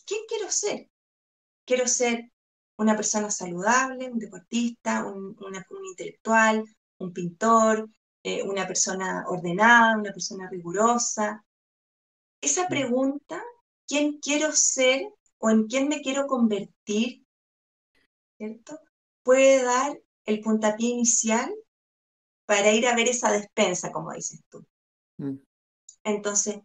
[0.06, 0.90] ¿Quién quiero ser?
[1.64, 2.30] Quiero ser
[2.76, 5.36] una persona saludable, un deportista, un,
[5.88, 6.64] intelectual,
[6.98, 7.88] un pintor,
[8.22, 11.44] eh, una persona ordenada, una persona rigurosa.
[12.40, 12.68] Esa mm.
[12.68, 13.42] pregunta,
[13.86, 15.02] ¿quién quiero ser
[15.40, 17.26] o en quién me quiero convertir?
[18.38, 18.80] ¿Cierto?
[19.22, 21.52] Puede dar el puntapié inicial
[22.46, 24.64] para ir a ver esa despensa, como dices tú.
[25.18, 25.36] Mm.
[26.04, 26.60] Entonces,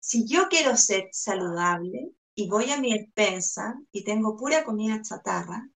[0.00, 5.68] si yo quiero ser saludable, y voy a mi despensa y tengo pura comida chatarra,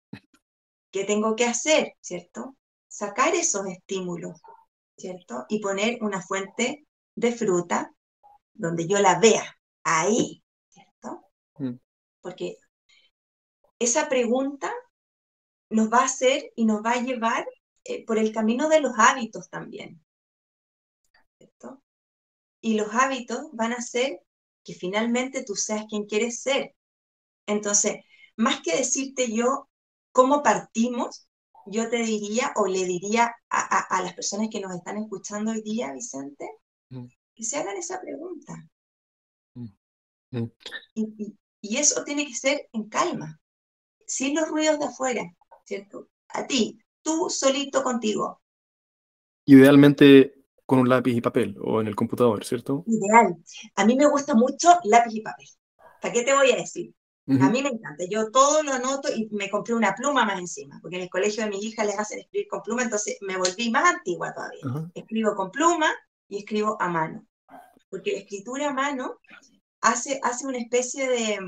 [0.91, 2.57] ¿qué tengo que hacer, cierto?
[2.89, 4.41] Sacar esos estímulos,
[4.97, 5.45] ¿cierto?
[5.47, 7.93] Y poner una fuente de fruta
[8.53, 11.23] donde yo la vea, ahí, ¿cierto?
[11.59, 11.75] Mm.
[12.21, 12.57] Porque
[13.79, 14.73] esa pregunta
[15.69, 17.47] nos va a hacer y nos va a llevar
[17.83, 20.01] eh, por el camino de los hábitos también.
[21.37, 21.81] ¿cierto?
[22.61, 24.21] Y los hábitos van a ser
[24.63, 26.75] que finalmente tú seas quien quieres ser.
[27.45, 28.03] Entonces,
[28.35, 29.69] más que decirte yo
[30.11, 31.27] cómo partimos,
[31.65, 35.93] yo te diría o le diría a, las personas que nos están escuchando hoy día,
[35.93, 36.49] Vicente,
[36.89, 37.05] mm.
[37.35, 38.67] que se hagan esa pregunta.
[39.55, 39.67] Mm.
[40.31, 40.51] Mm.
[40.95, 43.39] Y, y, eso tiene que ser en calma,
[44.05, 45.23] sin los ruidos de afuera,
[45.65, 46.09] ¿cierto?
[46.29, 48.41] A ti, tú solito contigo.
[49.45, 52.83] Idealmente con un lápiz y papel o en el computador, ¿cierto?
[52.85, 53.35] Ideal.
[53.75, 55.47] A mí me gusta mucho lápiz y papel.
[56.01, 56.93] ¿Para qué te voy a decir?
[57.27, 58.05] A mí me encanta.
[58.09, 61.43] Yo todo lo anoto y me compré una pluma más encima, porque en el colegio
[61.43, 64.89] de mis hijas les hacen escribir con pluma, entonces me volví más antigua todavía.
[64.95, 65.93] Escribo con pluma
[66.27, 67.27] y escribo a mano.
[67.89, 69.19] Porque la escritura a mano
[69.81, 71.39] hace, hace una especie de,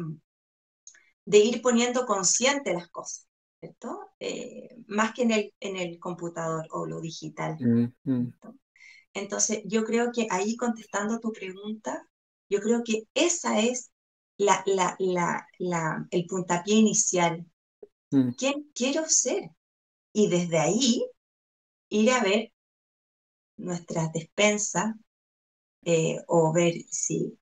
[1.26, 3.28] de ir poniendo consciente las cosas.
[3.62, 4.10] ¿cierto?
[4.20, 7.58] Eh, más que en el, en el computador o lo digital.
[9.13, 12.08] Entonces, yo creo que ahí contestando tu pregunta,
[12.50, 13.91] yo creo que esa es
[14.38, 17.46] la, la, el puntapié inicial.
[18.10, 18.32] Mm.
[18.32, 19.52] ¿Quién quiero ser?
[20.12, 21.06] Y desde ahí
[21.89, 22.52] ir a ver
[23.58, 24.96] nuestras despensas
[25.84, 27.38] eh, o ver si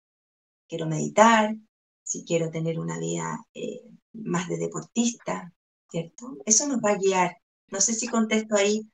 [0.70, 1.56] quiero meditar,
[2.04, 3.82] si quiero tener una vida eh,
[4.14, 5.52] más de deportista,
[5.90, 6.38] ¿cierto?
[6.46, 7.38] Eso nos va a guiar.
[7.70, 8.88] No sé si contesto ahí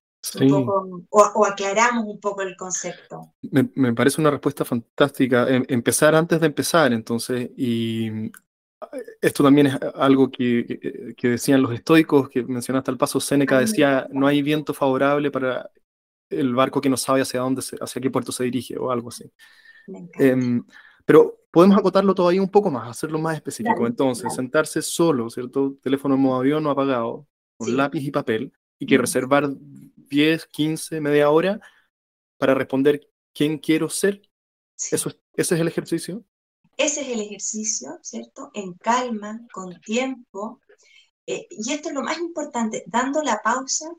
[1.12, 3.34] o, aclaramos un poco el concepto.
[3.42, 5.48] Me, parece una respuesta fantástica.
[5.48, 8.32] Em, empezar antes de empezar, entonces, y eh,
[9.22, 14.08] esto también es algo que, que, decían los estoicos, que mencionaste al paso, Séneca decía,
[14.12, 15.70] no hay viento favorable para
[16.30, 19.32] el barco que no sabe hacia dónde, hacia qué puerto se dirige o algo así.
[20.16, 20.64] Em,
[21.06, 23.88] pero podemos acotarlo todavía un poco más, hacerlo más específico.
[23.88, 25.78] entonces, sentarse solo, ¿cierto?
[25.82, 31.00] Teléfono en modo avión no apagado, con lápiz y papel, y que reservar 10, 15,
[31.00, 31.62] media hora
[32.38, 34.22] para responder quién quiero ser.
[34.92, 36.26] Eso, ¿Ese es el ejercicio?
[36.78, 38.52] Ese es el ejercicio, ¿cierto?
[38.54, 40.60] En calma, con tiempo.
[41.26, 43.90] Eh, y esto es lo más importante, dando la pausa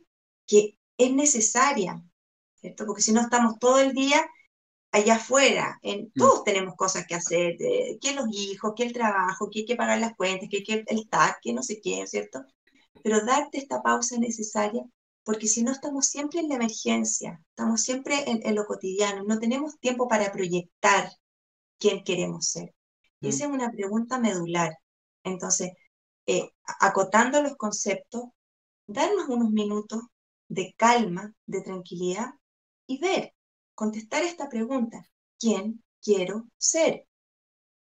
[0.46, 2.02] que es necesaria,
[2.54, 2.84] ¿cierto?
[2.86, 4.24] Porque si no estamos todo el día
[4.96, 6.12] allá afuera, en, mm.
[6.18, 9.98] todos tenemos cosas que hacer, que los hijos, que el trabajo, que hay que pagar
[9.98, 12.44] las cuentas, que, que el TAC, que no sé qué, ¿cierto?
[13.02, 14.82] Pero darte esta pausa necesaria
[15.26, 19.76] porque si no estamos siempre en la emergencia, estamos siempre en, lo cotidiano, no tenemos
[19.80, 21.10] tiempo para proyectar
[21.80, 22.72] quién queremos ser.
[23.20, 23.50] Y esa mm.
[23.50, 24.78] es una pregunta medular.
[25.24, 25.72] Entonces,
[26.26, 28.26] eh, acotando los conceptos,
[28.86, 30.00] darnos unos minutos
[30.46, 32.30] de calma, de tranquilidad
[32.86, 33.34] y ver,
[33.76, 35.08] contestar esta pregunta,
[35.38, 37.06] ¿quién quiero ser?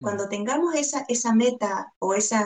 [0.00, 0.28] Cuando mm.
[0.30, 2.36] tengamos esa, esa meta o ese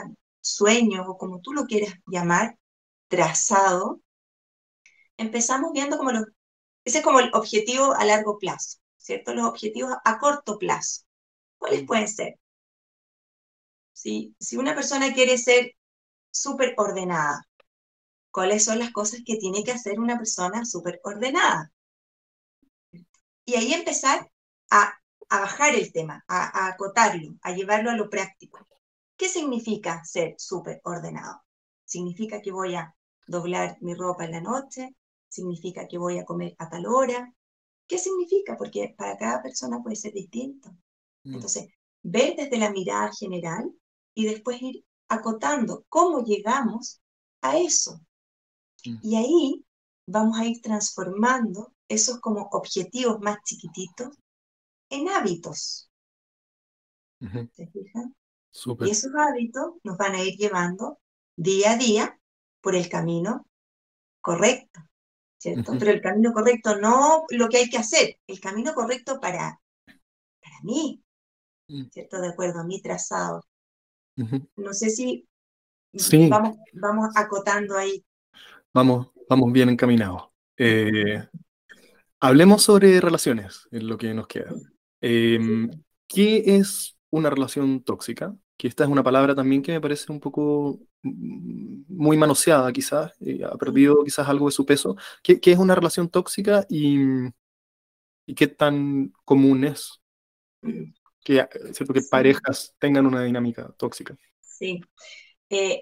[0.40, 2.58] sueño o como tú lo quieras llamar,
[3.06, 4.00] trazado,
[5.16, 6.24] empezamos viendo como los,
[6.84, 9.34] ese es como el objetivo a largo plazo, ¿cierto?
[9.34, 11.02] Los objetivos a corto plazo.
[11.58, 12.38] ¿Cuáles pueden ser?
[13.92, 15.72] Si, si una persona quiere ser
[16.30, 17.46] súper ordenada,
[18.30, 21.73] ¿cuáles son las cosas que tiene que hacer una persona súper ordenada?
[23.44, 24.30] Y ahí empezar
[24.70, 24.94] a,
[25.28, 28.66] a bajar el tema, a, a acotarlo, a llevarlo a lo práctico.
[29.16, 31.42] ¿Qué significa ser súper ordenado?
[31.84, 32.94] Significa que voy a
[33.26, 34.96] doblar mi ropa en la noche,
[35.28, 37.32] significa que voy a comer a tal hora.
[37.86, 38.56] ¿Qué significa?
[38.56, 40.70] Porque para cada persona puede ser distinto.
[41.24, 41.34] Mm.
[41.34, 41.68] Entonces,
[42.02, 43.70] ver desde la mirada general
[44.14, 47.00] y después ir acotando cómo llegamos
[47.42, 48.00] a eso.
[48.84, 48.96] Mm.
[49.02, 49.63] Y ahí
[50.06, 54.16] vamos a ir transformando esos como objetivos más chiquititos
[54.90, 55.90] en hábitos.
[57.18, 58.06] ¿Te fijas?
[58.80, 61.00] Y esos hábitos nos van a ir llevando
[61.36, 62.20] día a día
[62.60, 63.46] por el camino
[64.20, 64.80] correcto,
[65.38, 65.72] ¿cierto?
[65.78, 70.60] Pero el camino correcto no lo que hay que hacer, el camino correcto para, para
[70.62, 71.02] mí,
[71.68, 71.86] mm.
[71.90, 72.20] ¿cierto?
[72.20, 73.44] De acuerdo a mi trazado.
[74.56, 75.26] No sé si
[76.28, 78.04] vamos, vamos acotando ahí.
[78.72, 80.24] Vamos, vamos bien encaminados.
[80.56, 81.26] Eh,
[82.20, 84.52] hablemos sobre relaciones, en lo que nos queda.
[85.00, 85.70] Em,
[86.06, 88.36] ¿Qué es una relación tóxica?
[88.56, 93.12] Que esta es una palabra también que me parece un poco mm, muy manoseada quizás,
[93.50, 94.96] ha perdido quizás algo de su peso.
[95.22, 96.98] ¿Qué, es una relación tóxica y,
[98.26, 100.00] y, qué tan común es
[101.22, 101.92] que, ¿cierto?
[101.92, 104.16] que parejas tengan una dinámica tóxica?
[104.40, 104.80] Sí.
[105.50, 105.80] Eh,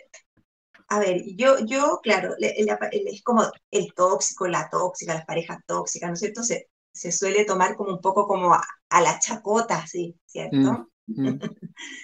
[0.93, 6.15] a ver, yo, yo claro, es como el tóxico, la tóxica, las parejas tóxicas, ¿no
[6.15, 6.43] es cierto?
[6.43, 10.15] Se, se suele tomar como un poco como a, la chacota, ¿sí?
[10.27, 10.91] ¿Cierto?
[11.07, 11.41] Mm, mm.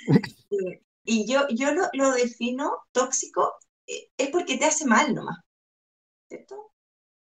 [1.05, 5.37] y yo, yo lo, lo, defino tóxico, eh, es porque te hace mal nomás,
[6.27, 6.72] ¿cierto?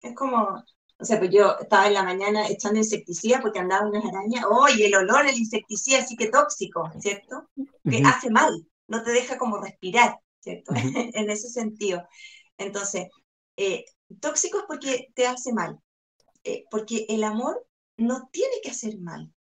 [0.02, 0.62] Es como,
[0.98, 4.84] o sea, pues yo estaba en la mañana echando insecticida porque andaba unas arañas, ¡oye,
[4.84, 7.48] el olor del insecticida sí que tóxico, ¿cierto?
[7.88, 8.52] Que hace mal,
[8.86, 10.72] no te deja como respirar, ¿cierto?
[11.14, 12.06] en ese sentido.
[12.58, 13.08] Entonces,
[13.56, 13.84] eh,
[14.20, 15.78] tóxico es porque te hace mal,
[16.44, 19.32] eh, porque el amor no tiene que hacer mal,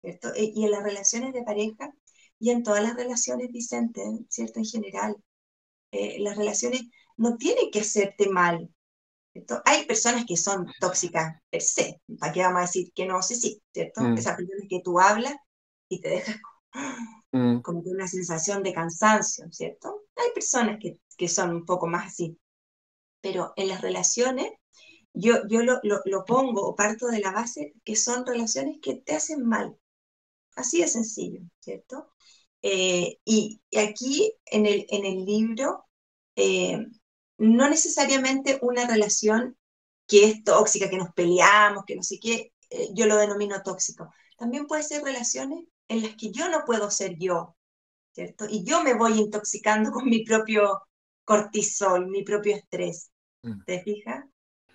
[0.00, 0.32] ¿cierto?
[0.34, 1.92] Eh, y en las relaciones de pareja
[2.38, 4.58] y en todas las relaciones, Vicente, ¿cierto?
[4.58, 5.16] En general,
[6.18, 6.82] las relaciones
[7.16, 8.68] no tienen que hacerte mal.
[9.32, 9.62] ¿cierto?
[9.64, 13.22] Hay personas que son tóxicas per se, ¿para qué vamos a decir que no?
[13.22, 14.02] Sí, sí, ¿cierto?
[14.02, 14.18] Mm.
[14.18, 15.34] Esas personas que tú hablas
[15.88, 16.36] y te dejas
[17.32, 17.60] Mm.
[17.60, 20.02] como que una sensación de cansancio, ¿cierto?
[20.16, 22.38] Hay personas que, que, son un poco más así,
[23.20, 24.52] pero en las relaciones
[25.16, 29.14] yo, yo lo, lo, pongo o parto de la base que son relaciones que te
[29.14, 29.78] hacen mal,
[30.56, 32.12] así de sencillo, ¿cierto?
[32.62, 35.86] Eh, y, aquí en el, en el libro,
[36.36, 36.86] eh,
[37.38, 39.56] no necesariamente una relación
[40.06, 44.12] que es tóxica, que nos peleamos, que no sé qué, eh, yo lo denomino tóxico.
[44.38, 47.56] También puede ser relaciones en las que yo no puedo ser yo,
[48.16, 48.46] ¿cierto?
[48.48, 50.80] Y yo me voy intoxicando con mi propio
[51.22, 53.10] cortisol, mi propio estrés,
[53.42, 53.64] mm.
[53.66, 54.24] ¿te fijas?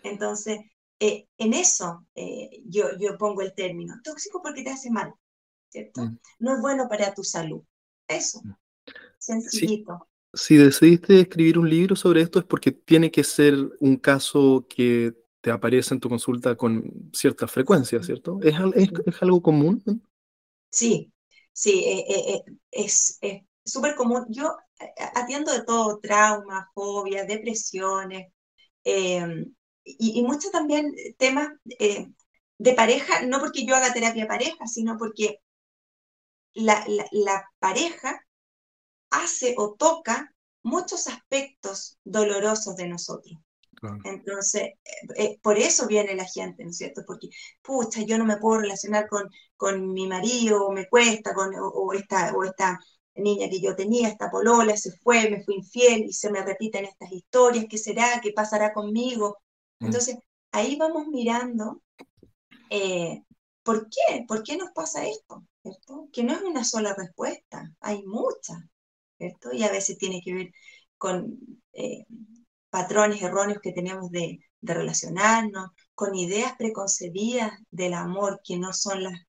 [0.04, 0.60] Entonces,
[1.00, 5.12] eh, en eso eh, yo, yo pongo el término, tóxico porque te hace mal,
[5.70, 6.04] ¿cierto?
[6.04, 6.20] Mm.
[6.38, 7.64] No es bueno para tu salud.
[8.08, 8.54] Eso, mm.
[9.18, 10.08] sencillito.
[10.34, 15.16] Si decidiste escribir un libro sobre esto es porque tiene que ser un caso que
[15.42, 18.40] te aparece en tu consulta con cierta frecuencia, ¿cierto?
[18.44, 19.84] ¿Es, es, es algo común?
[20.70, 21.11] Sí,
[21.54, 23.20] sí, eh, eh, eh, es
[23.66, 24.26] súper común.
[24.30, 24.56] Yo
[25.16, 28.32] atiendo de todo, traumas, fobias, depresiones,
[28.84, 31.50] em, y, y muchos también temas
[32.58, 35.40] de pareja, no porque yo haga terapia pareja, sino porque
[36.54, 38.22] la, la pareja
[39.12, 43.38] hace o toca muchos aspectos dolorosos de nosotros.
[44.04, 44.76] Entonces, eh,
[45.18, 47.02] eh, por eso viene la gente, ¿no es cierto?
[47.06, 47.30] Porque,
[47.62, 51.94] pucha, yo no me puedo relacionar con, con mi marido, o me cuesta, con, o,
[51.94, 52.80] esta, o esta
[53.16, 56.86] niña que yo tenía, esta polola, se fue, me fui infiel y se me repiten
[56.86, 58.22] estas historias, ¿qué será?
[58.22, 59.40] ¿Qué pasará conmigo?
[59.80, 59.86] Mm.
[59.88, 60.18] Entonces,
[60.52, 61.82] ahí vamos mirando,
[62.70, 63.24] eh,
[63.64, 64.26] ¿por qué?
[64.28, 65.44] ¿Por qué nos pasa esto?
[65.64, 66.08] ¿Cierto?
[66.14, 68.60] Que no es una sola respuesta, hay muchas,
[69.18, 69.52] ¿cierto?
[69.54, 70.52] Y a veces tiene que ver
[70.98, 71.38] con
[72.72, 79.20] patrones erróneos que tenemos de, relacionarnos, con ideas preconcebidas del amor que no son las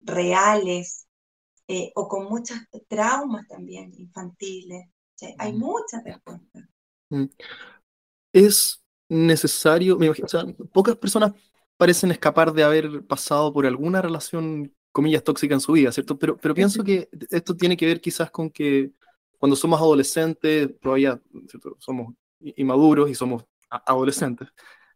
[0.00, 1.06] reales,
[1.66, 4.86] eh, o con muchos traumas también infantiles.
[5.38, 6.64] hay muchas respuestas.
[7.08, 7.24] Mm.
[8.32, 10.28] Es necesario, me imagino,
[10.72, 11.32] pocas personas
[11.78, 16.18] parecen escapar de haber pasado por alguna relación, comillas, tóxica en su vida, ¿cierto?
[16.18, 18.92] Pero, pero pienso que esto tiene que ver quizás con que
[19.38, 21.20] cuando somos adolescentes, todavía
[21.78, 22.14] somos
[22.56, 24.48] inmaduros y somos adolescentes.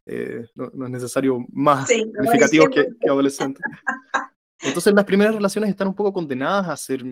[0.04, 3.62] Eh, no, es necesario más significativo que, adolescentes.
[4.60, 7.04] Entonces las primeras relaciones están un poco condenadas a ser,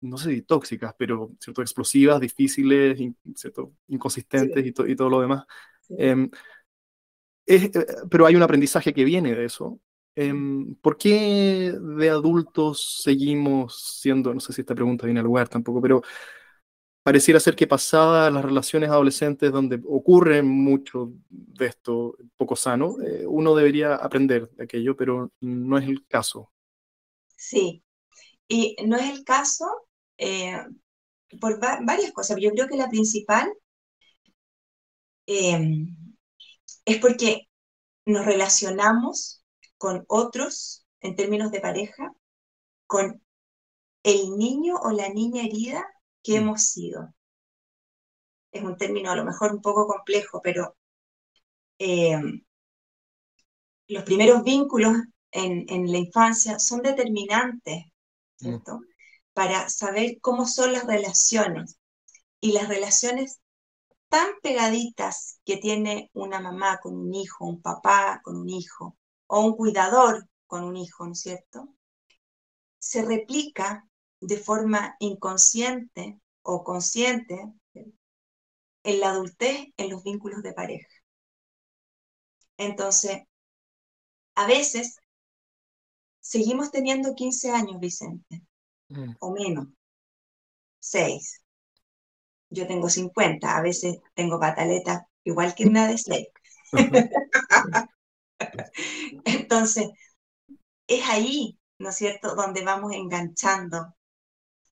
[0.00, 1.62] no sé tóxicas, pero ¿cierto?
[1.62, 2.98] explosivas, difíciles,
[3.34, 3.72] ¿cierto?
[3.88, 5.44] inconsistentes y, y, todo lo demás.
[5.90, 6.30] Em,
[7.46, 7.70] eh,
[8.10, 9.80] pero hay un aprendizaje que viene de eso.
[10.14, 15.48] Em, ¿Por qué de adultos seguimos siendo, no sé si esta pregunta viene al lugar
[15.48, 16.02] tampoco, pero
[17.08, 23.24] pareciera ser que pasadas las relaciones adolescentes donde ocurre mucho de esto poco sano, eh,
[23.26, 26.52] uno debería aprender de aquello, pero no es el caso.
[27.34, 27.82] Sí,
[28.46, 29.64] y no es el caso
[30.18, 30.58] eh,
[31.40, 32.36] por varias cosas.
[32.42, 33.50] Yo creo que la principal
[35.24, 35.96] em,
[36.84, 37.48] es porque
[38.04, 39.42] nos relacionamos
[39.78, 42.12] con otros en términos de pareja,
[42.86, 43.22] con
[44.02, 45.86] el niño o la niña herida
[46.28, 47.14] que hemos sido.
[48.52, 50.76] Es un término a lo mejor un poco complejo, pero
[51.78, 52.44] em,
[53.86, 54.94] los primeros vínculos
[55.30, 58.44] en, la infancia son determinantes, mm.
[58.44, 58.80] ¿cierto?
[59.32, 61.78] Para saber cómo son las relaciones.
[62.40, 63.40] Y las relaciones
[64.10, 68.98] tan pegaditas que tiene una mamá con un hijo, un papá con un hijo,
[69.28, 71.74] o un cuidador con un hijo, ¿no es cierto?
[72.78, 73.88] Se replica
[74.20, 80.88] de forma inconsciente o consciente en la adultez en los vínculos de pareja.
[82.56, 83.22] Entonces,
[84.34, 84.96] a veces
[86.20, 88.42] seguimos teniendo 15 años, Vicente,
[88.88, 89.14] mm.
[89.20, 89.68] o menos,
[90.80, 91.42] 6.
[92.50, 96.26] Yo tengo 50, a veces tengo pataleta igual que una de 6.
[99.24, 99.88] Entonces,
[100.86, 103.94] es ahí, ¿no es cierto?, donde vamos enganchando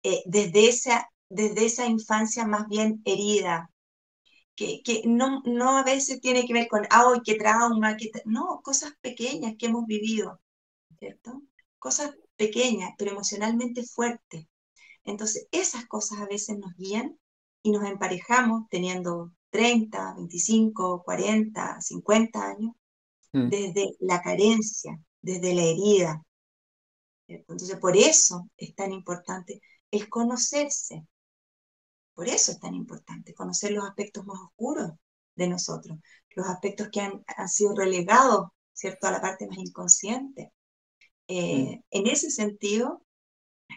[0.03, 3.71] eh, desde, esa, desde esa infancia más bien herida,
[4.55, 8.61] que, que no, no a veces tiene que ver con, ay, qué trauma, qué no,
[8.63, 10.41] cosas pequeñas que hemos vivido,
[10.99, 11.43] ¿cierto?
[11.79, 14.47] Cosas pequeñas, pero emocionalmente fuertes.
[15.05, 17.19] Entonces, esas cosas a veces nos guían
[17.63, 22.73] y nos emparejamos teniendo 30, 25, 40, 50 años,
[23.33, 23.49] mm.
[23.49, 26.23] desde la carencia, desde la herida.
[27.29, 31.07] Entonces, por eso es tan importante el conocerse.
[32.15, 34.91] Por eso es tan importante conocer los aspectos más oscuros
[35.35, 35.99] de nosotros,
[36.31, 40.53] los aspectos que han, sido relegados, ¿cierto?, a la parte más inconsciente.
[41.29, 41.83] Eh, mm.
[41.91, 43.05] En ese sentido,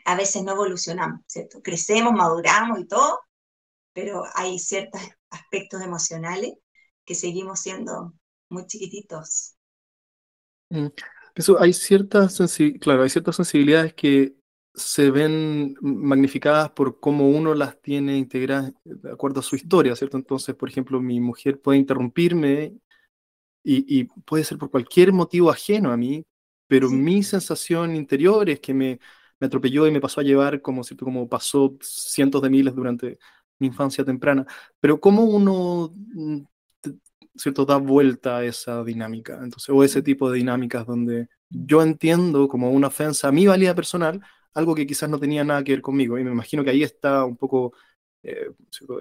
[0.05, 1.61] a veces no evolucionamos, ¿cierto?
[1.61, 3.20] Crecemos, maduramos y todo,
[3.93, 6.53] pero hay ciertos aspectos emocionales
[7.05, 8.14] que seguimos siendo
[8.49, 9.55] muy chiquititos.
[10.70, 10.88] Mm.
[11.36, 12.38] Eso, hay ciertas,
[12.80, 14.36] claro, hay ciertas sensibilidades que
[14.76, 20.18] se ven magnificadas por cómo uno las tiene integradas de acuerdo a su historia, ¿cierto?
[20.18, 22.74] Entonces, por ejemplo, mi mujer puede interrumpirme
[23.64, 26.26] y, puede ser por cualquier motivo ajeno a mí,
[26.68, 29.00] pero mi sensación interior es que me,
[29.40, 31.06] me, atropelló y me pasó a llevar como, ¿cierto?
[31.06, 33.20] como pasó cientos de miles durante
[33.60, 34.46] mi infancia temprana.
[34.80, 36.42] Pero cómo uno mm,
[37.36, 37.66] ¿cierto?
[37.66, 42.72] da vuelta a esa dinámica, entonces, o ese tipo de dinámicas donde yo entiendo como
[42.72, 44.22] una ofensa a mi valía personal,
[44.54, 46.18] algo que quizás no tenía nada que ver conmigo.
[46.18, 47.74] Y me imagino que ahí está un poco
[48.24, 48.51] eh,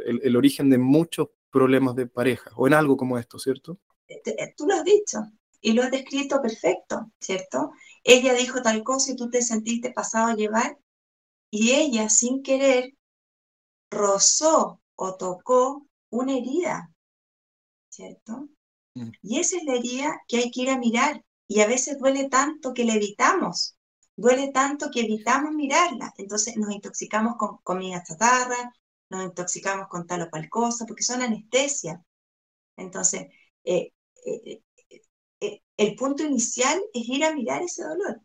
[0.04, 3.78] el, origen de muchos problemas de pareja, o en algo como esto, ¿cierto?
[4.08, 5.20] Eh, eh, tú lo has dicho
[5.60, 7.72] y lo has descrito perfecto, ¿cierto?
[8.02, 10.78] Ella dijo tal cosa y tú te sentiste pasado a llevar
[11.50, 12.94] y ella sin querer
[13.90, 16.90] rozó o tocó una herida,
[17.90, 18.48] ¿cierto?
[18.94, 19.10] Mm.
[19.22, 22.28] Y esa es la herida que hay que ir a mirar y a veces duele
[22.28, 23.76] tanto que la evitamos
[24.16, 26.12] duele tanto que evitamos mirarla.
[26.18, 28.72] Entonces nos intoxicamos con comida chatarra,
[29.10, 32.02] nos intoxicamos con tal o cual cosa, porque son anestesia.
[32.76, 33.26] Entonces,
[33.64, 33.92] eh,
[34.24, 34.62] eh,
[35.40, 38.20] eh, el punto inicial es ir a mirar ese dolor,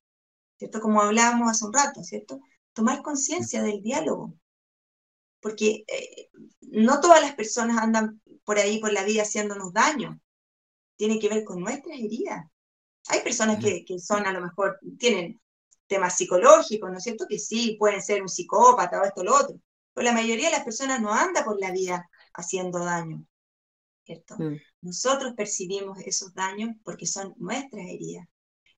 [0.58, 0.80] ¿cierto?
[0.82, 2.40] Como hablábamos hace un rato, ¿cierto?
[2.74, 4.34] Tomar conciencia del diálogo.
[5.40, 5.86] Porque
[6.62, 10.20] no todas las personas andan por ahí por la vida haciéndonos daño.
[10.96, 12.46] Tiene que ver con nuestras heridas.
[13.10, 15.40] Hay personas que, que son a lo mejor, tienen
[15.88, 17.26] temas psicológicos, ¿no es cierto?
[17.28, 19.60] Que sí, pueden ser un psicópata o esto o lo otro,
[19.94, 23.26] pero la mayoría de las personas no anda por la vida haciendo daño,
[24.06, 24.36] ¿cierto?
[24.38, 24.58] Mm.
[24.82, 28.28] Nosotros percibimos esos daños porque son nuestras heridas.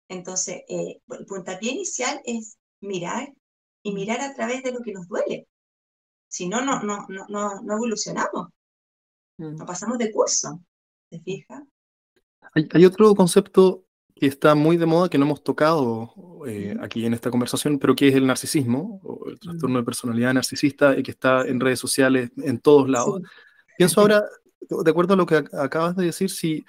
[0.08, 3.34] Entonces, eh, el puntapié inicial es mirar
[3.84, 5.48] y mirar a través de lo que nos duele.
[6.28, 8.50] Si no, no, no, no, no, evolucionamos.
[9.38, 9.56] Mm.
[9.58, 10.62] No pasamos de curso.
[11.10, 11.64] ¿Te fijas?
[12.54, 13.86] hay, otro concepto
[14.20, 16.14] que está muy de moda, que no hemos tocado
[16.46, 20.34] eh, aquí en esta conversación, pero que es el narcisismo, o el trastorno de personalidad
[20.34, 23.22] narcisista, y que está en redes sociales en todos lados.
[23.78, 24.26] Pienso ahora,
[24.62, 26.66] de acuerdo a lo que acabas de decir, si,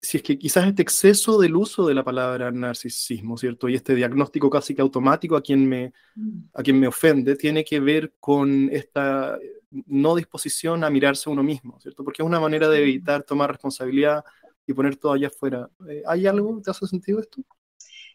[0.00, 3.68] si es que quizás este exceso del uso de la palabra narcisismo, ¿cierto?
[3.68, 6.38] Y este diagnóstico casi que automático a quien me, mm.
[6.54, 9.38] a quien me ofende, tiene que ver con esta
[9.86, 12.04] no disposición a mirarse a uno mismo, ¿cierto?
[12.04, 14.24] Porque es una manera de evitar tomar responsabilidad
[14.66, 15.70] y poner todo allá afuera.
[15.88, 16.60] Eh, ¿Hay algo?
[16.62, 17.42] ¿Te hace sentido esto?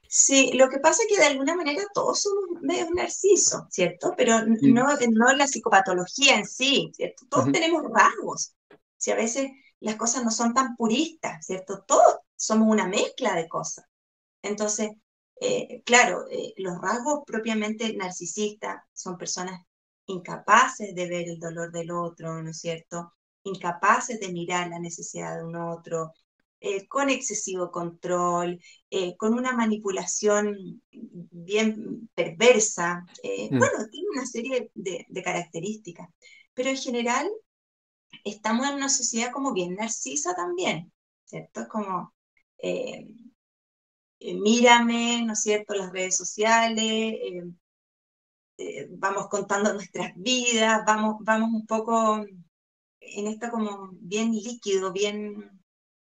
[0.09, 4.13] Sí, lo que pasa es que de alguna manera todos somos medio narcisos, ¿cierto?
[4.15, 7.25] Pero no, no la psicopatología en sí, ¿cierto?
[7.29, 8.53] Todos tenemos rasgos.
[8.95, 11.83] Si a veces las cosas no son tan puristas, ¿cierto?
[11.85, 13.85] Todos somos una mezcla de cosas.
[14.41, 14.91] Entonces,
[15.41, 19.61] eh, claro, eh, los rasgos propiamente narcisistas son personas
[20.07, 23.13] incapaces de ver el dolor del otro, ¿no es cierto?
[23.43, 26.13] Incapaces de mirar la necesidad de un otro,
[26.59, 33.05] eh, con excesivo control, eh, con una manipulación bien perversa.
[33.21, 33.59] Eh, mm.
[33.59, 36.09] Bueno, tiene una serie de, características,
[36.55, 37.29] pero en general
[38.23, 40.91] estamos en una sociedad como bien narcisa también,
[41.25, 41.61] ¿cierto?
[41.61, 42.13] Es como,
[44.19, 47.15] mírame, ¿no es cierto?, las redes sociales,
[48.89, 52.25] vamos contando nuestras vidas, vamos, vamos un poco
[52.99, 55.56] en esto como bien líquido, bien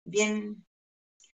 [0.06, 0.66] bien,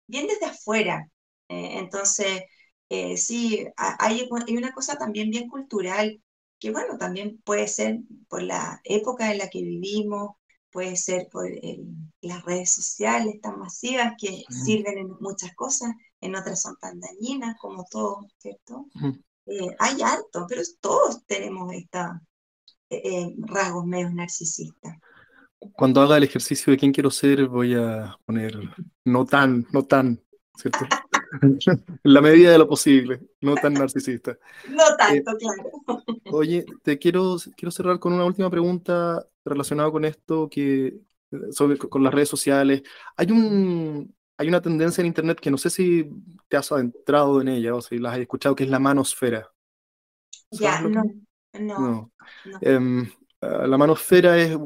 [0.06, 1.10] bien desde afuera.
[1.48, 2.42] Eh, entonces,
[2.88, 6.22] eh, sí, hay, hay, una cosa también bien cultural,
[6.58, 10.36] que bueno, también puede ser por la época en la que vivimos,
[10.70, 11.48] puede ser por
[12.20, 17.56] las redes sociales tan masivas que sirven en muchas cosas, en otras son tan dañinas
[17.58, 18.86] como todo, ¿cierto?
[19.46, 22.22] Eh, hay alto, pero todos tenemos esta,
[23.46, 24.96] rasgos medio narcisistas
[25.72, 28.58] cuando haga el ejercicio de quién quiero ser, voy a poner
[29.04, 30.20] no tan, no tan,
[30.56, 30.86] ¿cierto?
[31.42, 34.36] en la medida de lo posible, no tan narcisista.
[34.68, 36.04] No tanto, eh, claro.
[36.32, 41.00] Oye, te quiero, quiero cerrar con una última pregunta relacionada con esto, que,
[41.50, 42.82] sobre, con las redes sociales.
[43.16, 46.08] Hay, un, hay una tendencia en Internet que no sé si
[46.48, 49.50] te has adentrado en ella o si la has escuchado, que es la manosfera.
[50.50, 51.02] Ya, no,
[51.58, 52.12] no.
[52.60, 53.06] Em,
[53.40, 54.56] la manosfera es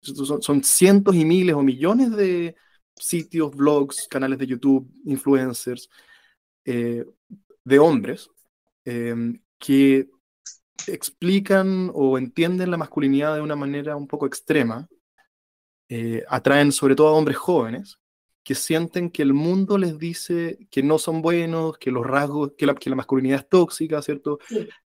[0.00, 2.56] son, cientos y miles o millones de
[2.94, 5.88] sitios, blogs, canales de YouTube, influencers,
[6.64, 7.04] eh,
[7.64, 8.30] de hombres
[8.84, 10.08] em, que
[10.86, 14.88] explican o entienden la masculinidad de una manera un poco extrema,
[15.88, 17.98] eh, atraen sobre todo a hombres jóvenes
[18.48, 22.64] que sienten que el mundo les dice que no son buenos, que los rasgos, que
[22.64, 24.38] la, que la masculinidad es tóxica, ¿cierto?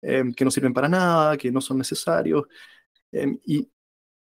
[0.01, 2.45] Em, que no sirven para nada, que no son necesarios.
[3.13, 3.69] Em, y,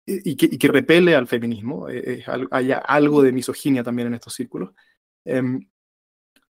[0.05, 1.89] y que, repele al feminismo.
[1.89, 4.71] Eh, hay algo de misoginia también en estos círculos.
[5.25, 5.67] Em,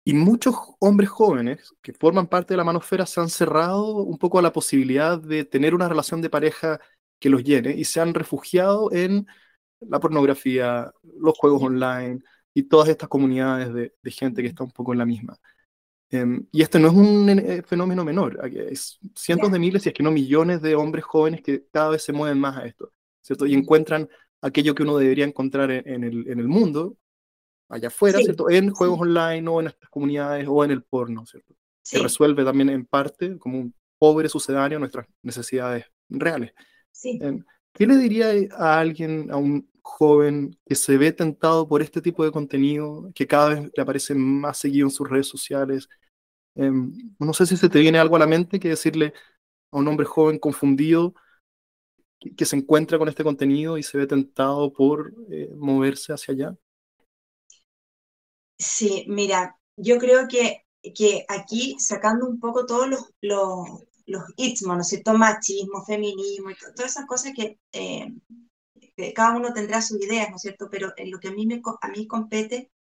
[0.03, 4.39] y muchos hombres jóvenes que forman parte de la manosfera se han cerrado un poco
[4.39, 6.79] a la posibilidad de tener una relación de pareja
[7.19, 9.27] que los llene y se han refugiado en
[9.81, 12.21] la pornografía, los juegos online
[12.53, 15.37] y todas estas comunidades de, gente que está un poco en la misma.
[16.09, 18.73] Em, y este no es un eh, fenómeno menor, hay
[19.13, 22.13] cientos de miles, si es que no millones de hombres jóvenes que cada vez se
[22.13, 22.93] mueven más a esto.
[23.45, 24.09] Y encuentran
[24.41, 26.97] aquello que uno debería encontrar en, el, en el, mundo,
[27.69, 28.49] allá afuera, ¿cierto?
[28.49, 31.55] En juegos online o en estas comunidades o en el porno, ¿cierto?
[31.89, 36.53] Que resuelve también en parte como un pobre sucedáneo nuestras necesidades reales.
[37.03, 42.01] Em, ¿Qué le diría a alguien, a un joven que se ve tentado por este
[42.01, 45.88] tipo de contenido, que cada vez le aparece más seguido en sus redes sociales?
[46.55, 49.13] Em, no sé si se te viene algo a la mente que decirle
[49.71, 51.13] a un hombre joven confundido
[52.20, 56.57] que, se encuentra con este contenido y se ve tentado por eh, moverse hacia allá?
[58.57, 60.65] Sí, mira, yo creo que,
[60.95, 64.24] que aquí sacando un poco todos los, los, los
[64.65, 65.13] ¿no es cierto?
[65.13, 68.13] Machismo, feminismo, todas esas cosas que, eh,
[68.95, 70.70] que, cada uno tendrá sus ideas, ¿no es cierto?
[70.72, 72.72] Pero en lo que a mí, me, a mí compete,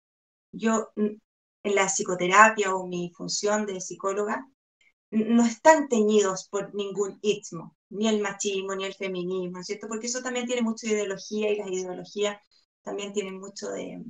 [0.52, 1.16] yo mm,
[1.64, 4.48] en la psicoterapia o mi función de psicóloga,
[5.10, 9.88] no están teñidos por ningún istmo ni el machismo, ni el feminismo, ¿cierto?
[9.88, 12.38] Porque eso también tiene mucha ideología y las ideologías
[12.82, 14.04] también tienen mucho de,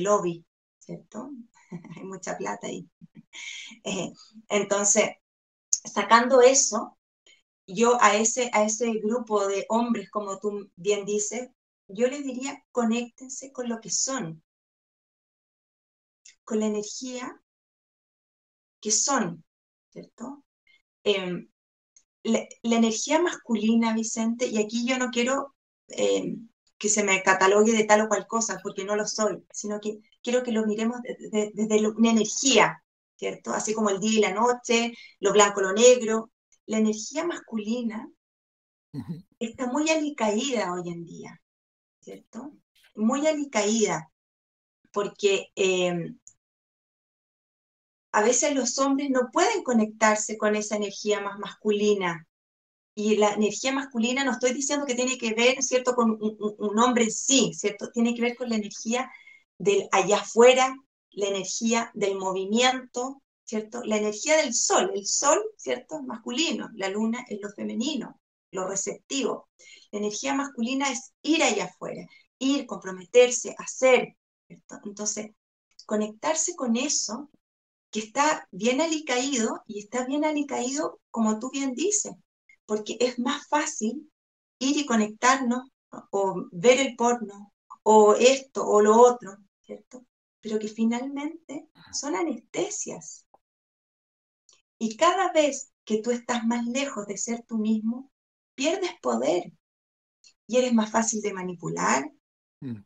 [0.00, 0.44] lobby,
[0.78, 1.30] ¿cierto?
[1.96, 2.88] Hay mucha plata ahí.
[3.84, 4.12] Eh,
[4.50, 5.04] entonces,
[5.70, 6.98] sacando eso,
[7.66, 11.48] yo a ese, a ese grupo de hombres, como tú bien dices,
[11.88, 14.42] yo les diría, conéctense con lo que son,
[16.44, 17.40] con la energía
[18.80, 19.44] que son,
[19.90, 20.44] ¿cierto?
[21.04, 21.51] Em,
[22.24, 25.54] la, energía masculina, Vicente, y aquí yo no quiero
[25.88, 26.36] eh,
[26.78, 29.98] que se me catalogue de tal o cual cosa, porque no lo soy, sino que
[30.22, 30.98] quiero que lo miremos
[31.30, 32.82] desde, una energía,
[33.16, 33.52] ¿cierto?
[33.52, 36.30] Así como el día y la noche, lo blanco, lo negro.
[36.66, 38.08] La energía masculina
[39.38, 41.40] está muy alicaída hoy en día,
[42.00, 42.52] ¿cierto?
[42.94, 44.10] Muy alicaída,
[44.92, 46.14] porque eh,
[48.12, 52.28] a veces los hombres no pueden conectarse con esa energía más masculina.
[52.94, 57.10] Y la energía masculina no estoy diciendo que tiene que ver, ¿cierto?, con un, hombre
[57.10, 57.90] sí, ¿cierto?
[57.90, 59.10] Tiene que ver con la energía
[59.56, 60.76] del allá afuera,
[61.12, 63.82] la energía del movimiento, ¿cierto?
[63.84, 64.92] La energía del sol.
[64.94, 66.68] El sol, ¿cierto?, masculino.
[66.74, 69.48] La luna es lo femenino, lo receptivo.
[69.90, 72.06] La energía masculina es ir allá afuera,
[72.38, 74.16] ir, comprometerse, hacer.
[74.84, 75.30] Entonces,
[75.86, 77.30] conectarse con eso
[77.92, 82.14] que está bien alicaído y está bien alicaído como tú bien dices,
[82.66, 84.10] porque es más fácil
[84.58, 85.68] ir y conectarnos
[86.10, 90.06] o ver el porno o esto o lo otro, ¿cierto?
[90.40, 93.26] Pero que finalmente son anestesias.
[94.78, 98.10] Y cada vez que tú estás más lejos de ser tú mismo,
[98.54, 99.52] pierdes poder
[100.46, 102.10] y eres más fácil de manipular,
[102.60, 102.80] mm.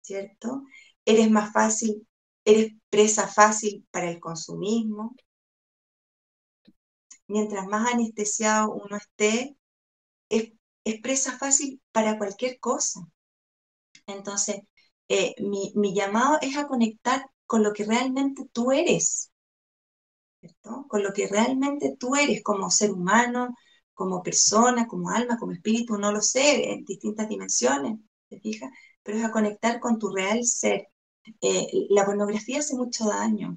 [0.00, 0.64] ¿cierto?
[1.04, 2.08] Eres más fácil,
[2.46, 5.14] eres presa fácil para el consumismo.
[7.26, 9.56] Mientras más anestesiado uno esté,
[10.30, 10.52] es,
[11.02, 13.00] presa fácil para cualquier cosa.
[14.06, 14.60] Entonces,
[15.08, 19.32] eh, mi, llamado es a conectar con lo que realmente tú eres.
[20.88, 23.54] Con lo que realmente tú eres como ser humano,
[23.94, 28.70] como persona, como alma, como espíritu, no lo sé, en distintas dimensiones, ¿te fijas?
[29.02, 30.88] Pero es a conectar con tu real ser.
[31.40, 33.56] Eh, la pornografía hace mucho daño,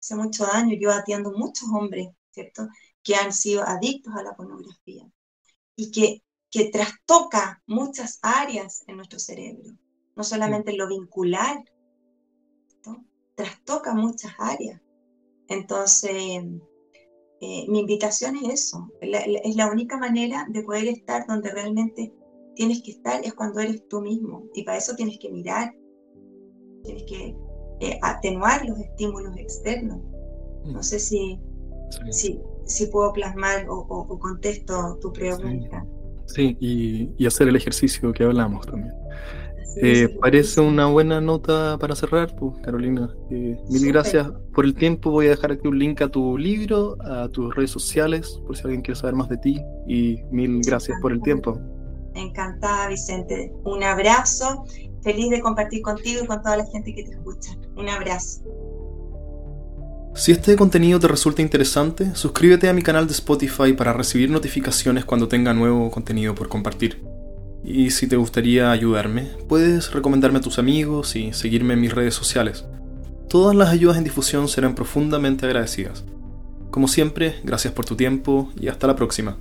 [0.00, 0.76] hace mucho daño.
[0.78, 2.68] Yo atiendo muchos hombres, ¿cierto?
[3.02, 5.10] Que han sido adictos a la pornografía
[5.76, 9.76] y que, que trastoca muchas áreas en nuestro cerebro,
[10.16, 11.62] no solamente lo vincular,
[13.36, 14.80] trastoca muchas áreas.
[15.48, 16.10] Entonces,
[17.40, 22.12] eh, mi invitación es eso, es la única manera de poder estar donde realmente
[22.56, 24.46] tienes que estar, es cuando eres tú mismo.
[24.54, 25.74] Y para eso tienes que mirar,
[26.86, 27.36] tienes que
[27.80, 29.98] eh, atenuar los estímulos externos.
[30.64, 31.38] No sé si,
[32.10, 35.86] si, puedo plasmar o, contesto tu pregunta.
[36.26, 38.92] Sí, y, y, hacer el ejercicio que hablamos también.
[39.78, 43.14] Eh, parece una buena nota para cerrar, pues, Carolina.
[43.30, 45.10] Eh, mil gracias por el tiempo.
[45.10, 48.62] Voy a dejar aquí un link a tu libro, a tus redes sociales, por si
[48.62, 49.62] alguien quiere saber más de ti.
[49.86, 51.60] Y mil gracias por el tiempo.
[52.14, 53.52] Encantada, Vicente.
[53.64, 54.64] Un abrazo.
[55.06, 57.52] Feliz de compartir contigo y con toda la gente que te escucha.
[57.76, 58.40] Un abrazo.
[60.16, 65.04] Si este contenido te resulta interesante, suscríbete a mi canal de Spotify para recibir notificaciones
[65.04, 67.04] cuando tenga nuevo contenido por compartir.
[67.62, 72.14] Y si te gustaría ayudarme, puedes recomendarme a tus amigos y seguirme en mis redes
[72.14, 72.64] sociales.
[73.28, 76.02] Todas las ayudas en difusión serán profundamente agradecidas.
[76.72, 79.38] Como siempre, gracias por tu tiempo y hasta la próxima.